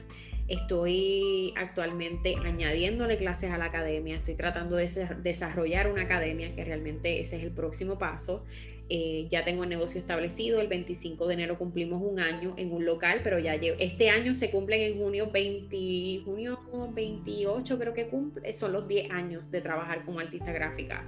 Estoy 0.47 1.55
actualmente 1.57 2.35
añadiéndole 2.45 3.17
clases 3.17 3.51
a 3.51 3.57
la 3.57 3.67
academia, 3.67 4.17
estoy 4.17 4.35
tratando 4.35 4.77
de 4.77 4.89
desarrollar 5.23 5.91
una 5.91 6.03
academia, 6.03 6.55
que 6.55 6.65
realmente 6.65 7.21
ese 7.21 7.37
es 7.37 7.43
el 7.43 7.51
próximo 7.51 7.99
paso. 7.99 8.45
Eh, 8.91 9.27
ya 9.31 9.47
tengo 9.47 9.63
el 9.63 9.71
negocio 9.71 9.99
establecido, 9.99 10.61
el 10.61 10.69
25 10.69 11.27
de 11.27 11.35
enero 11.35 11.57
cumplimos 11.57 12.03
un 12.03 12.21
año 12.21 12.53
en 12.59 12.71
un 12.71 12.85
local, 12.85 13.23
pero 13.25 13.39
ya 13.39 13.55
este 13.55 14.11
año 14.11 14.35
se 14.35 14.51
cumplen 14.51 14.83
en 14.83 14.99
junio 14.99 15.31
20, 15.33 16.21
junio 16.27 16.61
28 16.93 17.79
creo 17.79 17.95
que 17.95 18.09
cumple, 18.09 18.53
son 18.53 18.73
los 18.73 18.87
10 18.87 19.11
años 19.11 19.51
de 19.51 19.63
trabajar 19.63 20.05
como 20.05 20.21
artista 20.21 20.53
gráfica. 20.53 21.03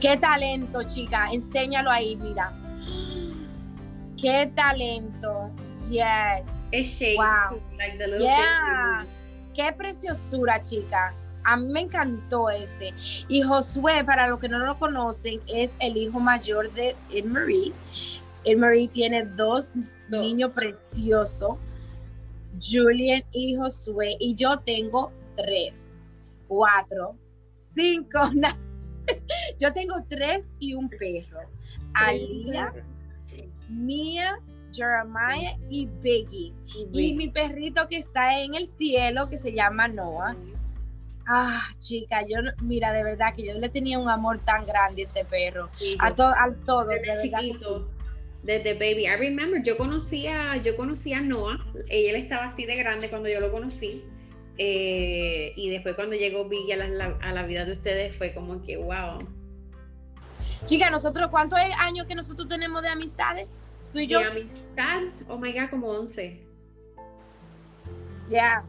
qué 0.00 0.16
talento, 0.16 0.82
chica. 0.84 1.26
Enséñalo 1.32 1.90
ahí, 1.90 2.16
mira. 2.16 2.52
Qué 4.16 4.50
talento. 4.54 5.52
Yes. 5.90 6.68
Es 6.72 6.98
shakes, 6.98 7.16
wow. 7.16 7.60
like 7.78 7.98
the 7.98 8.06
little 8.06 8.26
yeah. 8.26 9.06
Qué 9.58 9.72
preciosura, 9.72 10.62
chica. 10.62 11.12
A 11.42 11.56
mí 11.56 11.66
me 11.66 11.80
encantó 11.80 12.48
ese. 12.48 12.94
Y 13.26 13.42
Josué, 13.42 14.04
para 14.04 14.28
los 14.28 14.38
que 14.38 14.48
no 14.48 14.60
lo 14.60 14.78
conocen, 14.78 15.40
es 15.48 15.72
el 15.80 15.96
hijo 15.96 16.20
mayor 16.20 16.72
de 16.74 16.94
Marie. 17.24 17.72
Marie 18.56 18.86
tiene 18.86 19.24
dos, 19.24 19.74
dos. 20.08 20.20
niños 20.20 20.52
preciosos. 20.52 21.56
Julian 22.60 23.24
y 23.32 23.56
Josué, 23.56 24.14
y 24.20 24.36
yo 24.36 24.60
tengo 24.60 25.10
tres, 25.36 26.18
cuatro, 26.46 27.16
cinco, 27.52 28.30
yo 29.58 29.72
tengo 29.72 29.96
tres 30.08 30.54
y 30.60 30.74
un 30.74 30.88
perro. 30.88 31.40
Alía, 31.94 32.72
Mía, 33.68 34.38
Jeremiah 34.72 35.56
y 35.68 35.86
Biggie. 36.00 36.52
Y 36.92 37.14
mi 37.14 37.28
perrito 37.28 37.88
que 37.88 37.96
está 37.96 38.40
en 38.40 38.54
el 38.54 38.66
cielo, 38.66 39.28
que 39.28 39.36
se 39.36 39.52
llama 39.52 39.88
Noah. 39.88 40.36
Ah, 41.26 41.62
chica, 41.78 42.22
yo, 42.22 42.38
mira, 42.62 42.92
de 42.92 43.04
verdad 43.04 43.34
que 43.34 43.46
yo 43.46 43.54
le 43.54 43.68
tenía 43.68 43.98
un 43.98 44.08
amor 44.08 44.38
tan 44.44 44.66
grande 44.66 45.02
a 45.02 45.04
ese 45.04 45.24
perro. 45.24 45.68
a, 45.98 46.14
to, 46.14 46.24
a 46.24 46.54
todos, 46.64 46.88
de 46.88 47.02
chiquito 47.22 47.88
desde 48.42 48.74
baby. 48.74 49.06
I 49.06 49.16
remember, 49.16 49.62
yo 49.62 49.76
conocía, 49.76 50.56
yo 50.56 50.76
conocía 50.76 51.18
a 51.18 51.20
Noah, 51.20 51.58
él 51.88 52.16
estaba 52.16 52.46
así 52.46 52.66
de 52.66 52.76
grande 52.76 53.10
cuando 53.10 53.28
yo 53.28 53.40
lo 53.40 53.52
conocí. 53.52 54.04
Eh, 54.56 55.52
y 55.54 55.70
después 55.70 55.94
cuando 55.94 56.16
llegó 56.16 56.48
Biggie 56.48 56.74
a 56.74 57.32
la, 57.32 57.42
vida 57.44 57.64
de 57.64 57.72
ustedes 57.72 58.16
fue 58.16 58.34
como 58.34 58.62
que 58.62 58.76
wow. 58.76 59.26
Chica, 60.64 60.90
nosotros, 60.90 61.28
¿cuántos 61.28 61.58
años 61.78 62.06
que 62.06 62.14
nosotros 62.14 62.48
tenemos 62.48 62.82
de 62.82 62.88
amistades? 62.88 63.46
Tú 63.92 63.98
y 63.98 64.06
yo. 64.06 64.18
De 64.18 64.26
amistad, 64.26 65.02
oh 65.28 65.38
my 65.38 65.52
god, 65.52 65.70
como 65.70 65.88
11. 65.88 66.40
Ya, 68.28 68.62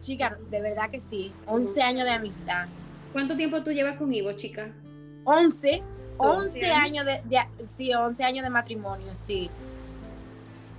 chica, 0.00 0.38
de 0.50 0.60
verdad 0.60 0.90
que 0.90 1.00
sí, 1.00 1.32
11 1.46 1.82
años 1.82 2.04
de 2.04 2.10
amistad. 2.10 2.68
¿Cuánto 3.12 3.36
tiempo 3.36 3.62
tú 3.62 3.72
llevas 3.72 3.96
con 3.96 4.12
Ivo, 4.12 4.32
chica? 4.32 4.70
11. 5.24 5.82
11 6.16 6.66
años 6.70 7.04
de, 7.04 7.20
sí, 7.68 7.92
11 7.92 8.24
años 8.24 8.44
de 8.44 8.50
matrimonio, 8.50 9.14
sí. 9.14 9.50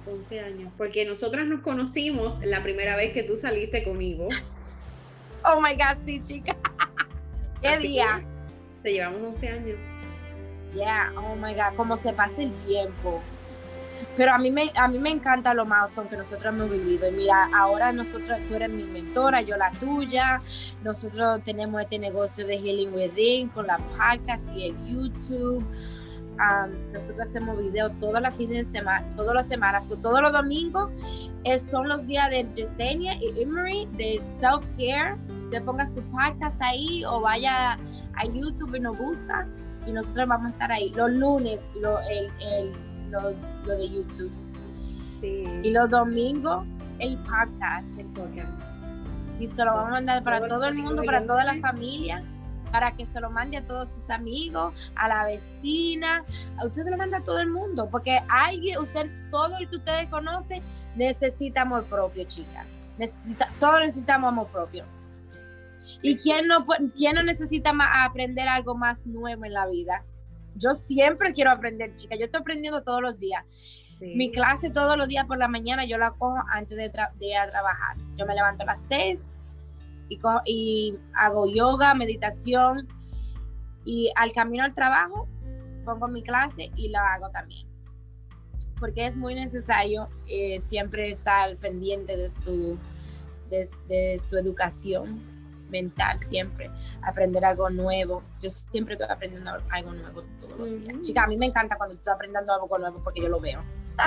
11 0.08 0.40
años, 0.40 0.72
porque 0.78 1.06
nosotras 1.06 1.46
nos 1.46 1.62
conocimos 1.62 2.40
la 2.44 2.64
primera 2.64 2.96
vez 2.96 3.12
que 3.12 3.24
tú 3.24 3.38
saliste 3.38 3.84
conmigo. 3.84 4.30
Oh 5.48 5.62
my 5.62 5.76
God, 5.76 6.04
sí, 6.04 6.20
chica. 6.24 6.56
¿Qué 7.62 7.78
día? 7.78 8.26
Te 8.82 8.94
llevamos 8.94 9.22
11 9.22 9.48
años. 9.48 9.78
Yeah, 10.74 11.14
oh 11.18 11.36
my 11.36 11.54
God, 11.54 11.76
cómo 11.78 11.96
se 11.96 12.14
pasa 12.14 12.42
el 12.42 12.52
tiempo. 12.66 13.22
Pero 14.18 14.34
a 14.34 14.38
mí 14.38 14.50
me, 14.50 14.72
a 14.76 14.88
mí 14.88 14.98
me 14.98 15.10
encanta 15.10 15.54
lo 15.54 15.66
más 15.66 15.92
que 16.10 16.18
nosotros 16.18 16.54
hemos 16.54 16.70
vivido. 16.70 17.10
Y 17.10 17.12
mira, 17.12 17.50
ahora 17.56 17.92
nosotros, 17.92 18.40
tú 18.48 18.56
eres 18.56 18.70
mi 18.70 18.84
mentora, 18.84 19.42
yo 19.42 19.58
la 19.58 19.72
tuya. 19.72 20.42
Nosotros 20.84 21.42
tenemos 21.44 21.82
este 21.82 22.00
negocio 22.00 22.46
de 22.48 22.58
Healing 22.58 22.94
Within 22.94 23.50
con 23.50 23.68
la 23.68 23.78
podcast 23.78 24.50
y 24.56 24.70
el 24.70 24.86
YouTube. 24.86 25.66
nosotros 26.94 27.20
hacemos 27.22 27.58
videos 27.58 27.92
todas 28.00 28.22
las 28.22 28.36
fines 28.36 28.66
de 28.68 28.80
semana, 28.80 29.06
todas 29.16 29.36
las 29.36 29.48
semanas, 29.48 29.92
o 29.92 29.98
todos 29.98 30.22
los 30.22 30.32
domingos 30.32 30.92
son 31.58 31.88
los 31.88 32.08
días 32.08 32.30
de 32.32 32.48
Yesenia 32.54 33.16
y 33.22 33.42
Emery 33.42 33.88
de 33.94 34.22
self-care. 34.24 35.18
Usted 35.44 35.64
ponga 35.64 35.86
su 35.86 36.02
podcast 36.04 36.60
ahí 36.62 37.04
o 37.06 37.22
vaya 37.22 37.78
a 38.16 38.26
YouTube 38.26 38.76
y 38.76 38.80
nos 38.80 38.98
busca 38.98 39.48
y 39.86 39.92
nosotros 39.92 40.28
vamos 40.28 40.48
a 40.48 40.50
estar 40.50 40.72
ahí. 40.72 40.92
Los 40.96 41.12
lunes, 41.12 41.72
el 42.10 42.72
lo, 43.10 43.32
de 43.32 43.90
YouTube. 43.90 44.32
Y 45.22 45.72
los 45.72 45.90
domingos, 45.90 46.66
el 47.00 47.18
podcast. 47.18 47.98
El 47.98 48.06
podcast. 48.08 48.52
Y 49.40 49.48
se 49.48 49.66
lo 49.66 49.74
vamos 49.74 49.90
a 49.90 49.92
mandar 49.92 50.24
para 50.24 50.48
todo, 50.48 50.66
el 50.66 50.76
mundo, 50.76 51.04
para 51.04 51.26
toda 51.26 51.44
la 51.44 51.56
familia, 51.56 52.24
para 52.72 52.96
que 52.96 53.06
se 53.06 53.20
lo 53.20 53.30
mande 53.30 53.58
a 53.58 53.66
todos 53.66 53.90
sus 53.90 54.10
amigos, 54.10 54.74
a 54.96 55.08
la 55.08 55.26
vecina. 55.26 56.24
A 56.58 56.66
usted 56.66 56.84
se 56.84 56.92
lo 56.92 56.98
manda 56.98 57.18
a 57.18 57.24
todo 57.24 57.40
el 57.40 57.50
mundo, 57.50 57.90
porque 57.90 58.20
alguien, 58.30 58.78
usted, 58.78 59.10
todo 59.32 59.58
el 59.58 59.68
que 59.70 59.78
ustedes 59.78 60.10
conocen, 60.10 60.62
necesita 60.96 61.62
amor 61.62 61.86
propio, 61.86 62.24
chica. 62.26 62.66
Necesita, 62.98 63.50
todos 63.60 63.82
necesitamos 63.82 64.30
amor 64.30 64.48
propio. 64.48 64.86
¿Y 66.02 66.16
quién 66.18 66.48
no, 66.48 66.66
quién 66.96 67.16
no 67.16 67.24
necesita 67.24 67.72
aprender 68.04 68.48
algo 68.48 68.76
más 68.76 69.06
nuevo 69.06 69.46
en 69.46 69.54
la 69.54 69.68
vida? 69.68 70.04
Yo 70.56 70.74
siempre 70.74 71.34
quiero 71.34 71.52
aprender, 71.52 71.94
chica. 71.94 72.16
Yo 72.16 72.26
estoy 72.26 72.42
aprendiendo 72.42 72.84
todos 72.84 73.02
los 73.02 73.20
días. 73.20 73.44
Mi 74.02 74.30
clase 74.30 74.72
todos 74.72 74.98
los 74.98 75.08
días 75.08 75.26
por 75.26 75.38
la 75.38 75.48
mañana 75.48 75.86
yo 75.86 75.98
la 75.98 76.12
cojo 76.12 76.38
antes 76.52 76.78
de, 76.78 76.92
ir 77.22 77.38
a 77.38 77.50
trabajar. 77.50 77.96
Yo 78.18 78.26
me 78.26 78.36
levanto 78.36 78.64
a 78.64 78.68
las 78.68 78.82
6 78.88 79.32
y, 80.10 80.20
y 80.46 80.98
hago 81.14 81.48
yoga, 81.48 81.94
meditación 81.94 82.88
y 83.86 84.12
al 84.16 84.34
camino 84.34 84.66
al 84.66 84.74
trabajo 84.74 85.30
pongo 85.86 86.08
mi 86.10 86.24
clase 86.24 86.72
y 86.76 86.90
la 86.90 87.14
hago 87.14 87.30
también. 87.30 87.68
Porque 88.80 89.06
es 89.08 89.16
muy 89.16 89.34
necesario 89.34 90.10
eh, 90.28 90.60
siempre 90.60 91.10
estar 91.10 91.56
pendiente 91.58 92.18
de 92.18 92.30
su, 92.30 92.78
de 93.50 94.20
su 94.20 94.38
educación 94.38 95.35
mental 95.76 96.18
siempre, 96.20 96.72
aprender 97.02 97.44
algo 97.44 97.70
nuevo. 97.70 98.24
Yo 98.42 98.50
siempre 98.50 98.94
estoy 98.94 99.10
aprendiendo 99.10 99.52
algo 99.70 99.94
nuevo 99.94 100.24
todos 100.40 100.58
los 100.58 100.82
días. 100.82 101.02
Chica, 101.02 101.24
a 101.24 101.28
mí 101.28 101.38
me 101.38 101.48
encanta 101.48 101.76
cuando 101.78 101.96
estoy 101.96 102.14
aprendiendo 102.14 102.54
algo 102.54 102.78
nuevo 102.78 103.02
porque 103.04 103.22
yo 103.22 103.30
lo 103.30 103.40
veo. 103.40 103.62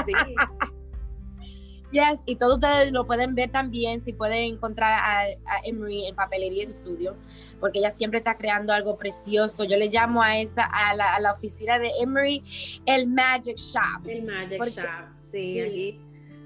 Sí. 0.06 0.12
yes, 1.92 2.22
y 2.24 2.36
todos 2.36 2.54
ustedes 2.54 2.90
lo 2.92 3.06
pueden 3.06 3.34
ver 3.34 3.50
también 3.50 4.00
si 4.00 4.14
pueden 4.14 4.54
encontrar 4.54 4.92
a, 4.94 5.20
a 5.20 5.60
Emery 5.64 6.06
en 6.06 6.14
Papelería 6.14 6.64
Estudio, 6.64 7.16
porque 7.60 7.80
ella 7.80 7.90
siempre 7.90 8.18
está 8.18 8.38
creando 8.38 8.72
algo 8.72 8.96
precioso. 8.96 9.64
Yo 9.64 9.76
le 9.76 9.88
llamo 9.88 10.22
a 10.22 10.38
esa 10.38 10.64
a 10.64 10.94
la, 10.94 11.14
a 11.14 11.20
la 11.20 11.32
oficina 11.32 11.78
de 11.78 11.90
Emery 12.00 12.42
el 12.86 13.06
Magic 13.06 13.56
Shop. 13.56 14.06
El 14.06 14.24
Magic 14.24 14.64
Shop, 14.64 15.14
sí, 15.30 15.60
aquí 15.60 16.00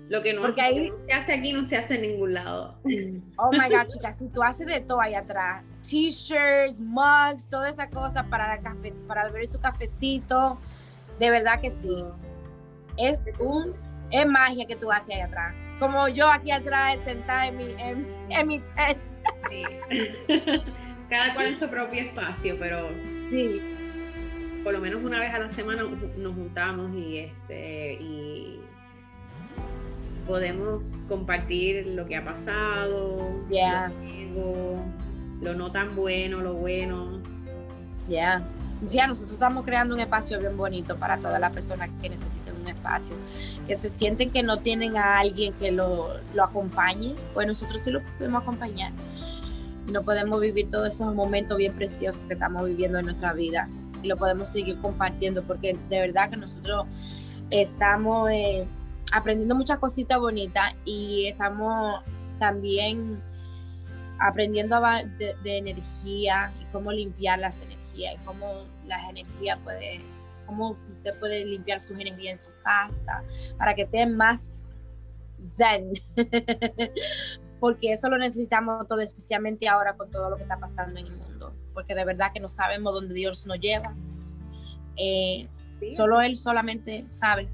Lo 0.08 0.22
que 0.22 0.34
no, 0.34 0.42
Porque 0.42 0.60
ahí- 0.60 0.74
que 0.74 0.90
no 0.90 0.98
se 0.98 1.12
hace 1.12 1.32
aquí 1.32 1.52
no 1.52 1.64
se 1.64 1.76
hace 1.76 1.94
en 1.94 2.02
ningún 2.02 2.34
lado. 2.34 2.76
Oh 3.36 3.50
my 3.50 3.68
God, 3.70 3.86
chicas, 3.86 4.18
si 4.18 4.28
tú 4.28 4.42
haces 4.42 4.66
de 4.66 4.80
todo 4.80 5.00
ahí 5.00 5.14
atrás, 5.14 5.64
t-shirts, 5.88 6.80
mugs, 6.80 7.48
toda 7.48 7.70
esa 7.70 7.88
cosa 7.88 8.24
para, 8.24 8.48
la 8.56 8.60
cafe, 8.60 8.92
para 9.06 9.24
beber 9.26 9.46
su 9.46 9.58
cafecito, 9.60 10.58
de 11.18 11.30
verdad 11.30 11.60
que 11.60 11.70
sí. 11.70 12.04
Es 12.98 13.24
un, 13.38 13.74
es 14.10 14.26
magia 14.26 14.66
que 14.66 14.76
tú 14.76 14.92
haces 14.92 15.14
ahí 15.14 15.20
atrás. 15.22 15.54
Como 15.78 16.08
yo 16.08 16.28
aquí 16.30 16.50
atrás 16.50 17.00
sentada 17.04 17.46
en 17.48 17.56
mi, 17.56 17.72
en, 17.78 18.06
en 18.28 18.46
mi 18.48 18.58
tent. 18.58 19.00
Sí. 19.50 19.64
Cada 21.08 21.34
cual 21.34 21.46
en 21.46 21.56
su 21.56 21.68
propio 21.68 22.00
espacio, 22.02 22.56
pero 22.58 22.88
Sí, 23.30 23.60
por 24.62 24.72
lo 24.74 24.78
menos 24.80 25.02
una 25.02 25.18
vez 25.18 25.32
a 25.34 25.38
la 25.38 25.48
semana 25.50 25.82
nos 26.16 26.34
juntamos 26.34 26.94
y 26.94 27.18
este 27.18 27.94
y 27.94 28.60
podemos 30.26 31.00
compartir 31.08 31.86
lo 31.88 32.06
que 32.06 32.16
ha 32.16 32.24
pasado, 32.24 33.18
Yeah. 33.50 33.92
lo 35.40 35.54
no 35.54 35.70
tan 35.72 35.94
bueno, 35.96 36.40
lo 36.40 36.54
bueno. 36.54 37.20
ya. 38.08 38.42
Ya, 38.84 39.06
nosotros 39.06 39.34
estamos 39.34 39.64
creando 39.64 39.94
un 39.94 40.00
espacio 40.00 40.40
bien 40.40 40.56
bonito 40.56 40.96
para 40.96 41.16
todas 41.16 41.38
las 41.40 41.52
personas 41.52 41.88
que 42.00 42.08
necesiten 42.08 42.52
un 42.60 42.66
espacio, 42.66 43.14
que 43.68 43.76
se 43.76 43.88
sienten 43.88 44.32
que 44.32 44.42
no 44.42 44.56
tienen 44.56 44.96
a 44.96 45.20
alguien 45.20 45.52
que 45.54 45.70
lo, 45.70 46.08
lo 46.34 46.42
acompañe, 46.42 47.14
pues 47.32 47.46
nosotros 47.46 47.80
sí 47.84 47.92
lo 47.92 48.00
podemos 48.18 48.42
acompañar. 48.42 48.90
Y 49.86 49.92
no 49.92 50.02
podemos 50.02 50.40
vivir 50.40 50.68
todos 50.68 50.88
esos 50.88 51.14
momentos 51.14 51.58
bien 51.58 51.74
preciosos 51.74 52.24
que 52.24 52.34
estamos 52.34 52.66
viviendo 52.66 52.98
en 52.98 53.04
nuestra 53.06 53.32
vida 53.32 53.68
y 54.02 54.08
lo 54.08 54.16
podemos 54.16 54.50
seguir 54.50 54.76
compartiendo 54.80 55.44
porque 55.44 55.76
de 55.88 56.00
verdad 56.00 56.28
que 56.30 56.36
nosotros 56.36 56.86
estamos 57.50 58.30
eh, 58.32 58.66
aprendiendo 59.12 59.54
muchas 59.54 59.78
cositas 59.78 60.18
bonitas 60.18 60.74
y 60.84 61.26
estamos 61.26 62.02
también 62.38 63.22
aprendiendo 64.18 64.80
de, 65.18 65.34
de 65.42 65.56
energía 65.58 66.52
y 66.60 66.64
cómo 66.72 66.92
limpiar 66.92 67.38
las 67.38 67.60
energías 67.60 68.14
y 68.14 68.24
cómo 68.24 68.64
las 68.86 69.08
energías 69.10 69.58
puede, 69.64 70.00
cómo 70.46 70.76
usted 70.90 71.18
puede 71.18 71.44
limpiar 71.44 71.80
sus 71.80 71.98
energías 71.98 72.40
en 72.40 72.44
su 72.44 72.62
casa 72.62 73.22
para 73.58 73.74
que 73.74 73.82
estén 73.82 74.16
más 74.16 74.50
zen. 75.44 75.92
Porque 77.60 77.92
eso 77.92 78.08
lo 78.08 78.18
necesitamos 78.18 78.88
todo, 78.88 79.00
especialmente 79.00 79.68
ahora 79.68 79.94
con 79.94 80.10
todo 80.10 80.30
lo 80.30 80.36
que 80.36 80.42
está 80.42 80.58
pasando 80.58 80.98
en 80.98 81.06
el 81.06 81.16
mundo. 81.16 81.54
Porque 81.72 81.94
de 81.94 82.04
verdad 82.04 82.32
que 82.32 82.40
no 82.40 82.48
sabemos 82.48 82.92
dónde 82.92 83.14
Dios 83.14 83.46
nos 83.46 83.60
lleva. 83.60 83.94
Eh, 84.96 85.48
Sí, 85.82 85.96
Solo 85.96 86.20
Él 86.20 86.36
solamente 86.36 87.04
sabe. 87.10 87.48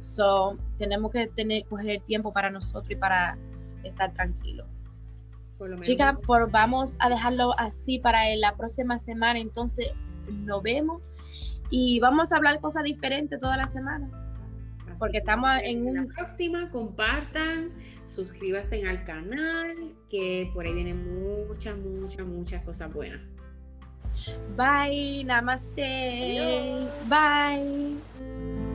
So, 0.00 0.56
tenemos 0.80 1.12
que 1.12 1.28
tener, 1.28 1.64
coger 1.66 2.00
tiempo 2.02 2.32
para 2.32 2.50
nosotros 2.50 2.90
y 2.90 2.96
para 2.96 3.36
estar 3.84 4.12
tranquilos. 4.12 4.66
por. 5.58 5.80
Chicas, 5.86 6.16
por, 6.26 6.50
vamos 6.50 6.96
a 6.98 7.08
dejarlo 7.08 7.52
así 7.58 7.98
para 7.98 8.34
la 8.36 8.56
próxima 8.56 8.98
semana. 8.98 9.38
Entonces, 9.38 9.92
nos 10.28 10.62
vemos 10.62 11.02
y 11.70 12.00
vamos 12.00 12.32
a 12.32 12.36
hablar 12.38 12.60
cosas 12.60 12.82
diferentes 12.84 13.38
toda 13.38 13.56
la 13.56 13.64
semana. 13.64 14.08
Así 14.86 14.96
porque 14.98 15.12
que 15.12 15.18
estamos 15.18 15.50
en 15.62 15.84
vemos 15.84 16.00
un- 16.00 16.08
la 16.08 16.14
próxima, 16.14 16.70
compartan, 16.70 17.70
suscríbanse 18.06 18.86
al 18.88 19.04
canal, 19.04 19.94
que 20.08 20.50
por 20.54 20.64
ahí 20.66 20.72
vienen 20.72 21.46
muchas, 21.46 21.76
muchas, 21.78 22.26
muchas 22.26 22.62
cosas 22.64 22.92
buenas. 22.92 23.20
Bye, 24.56 25.24
namaste. 25.24 26.80
Bye. 27.08 28.69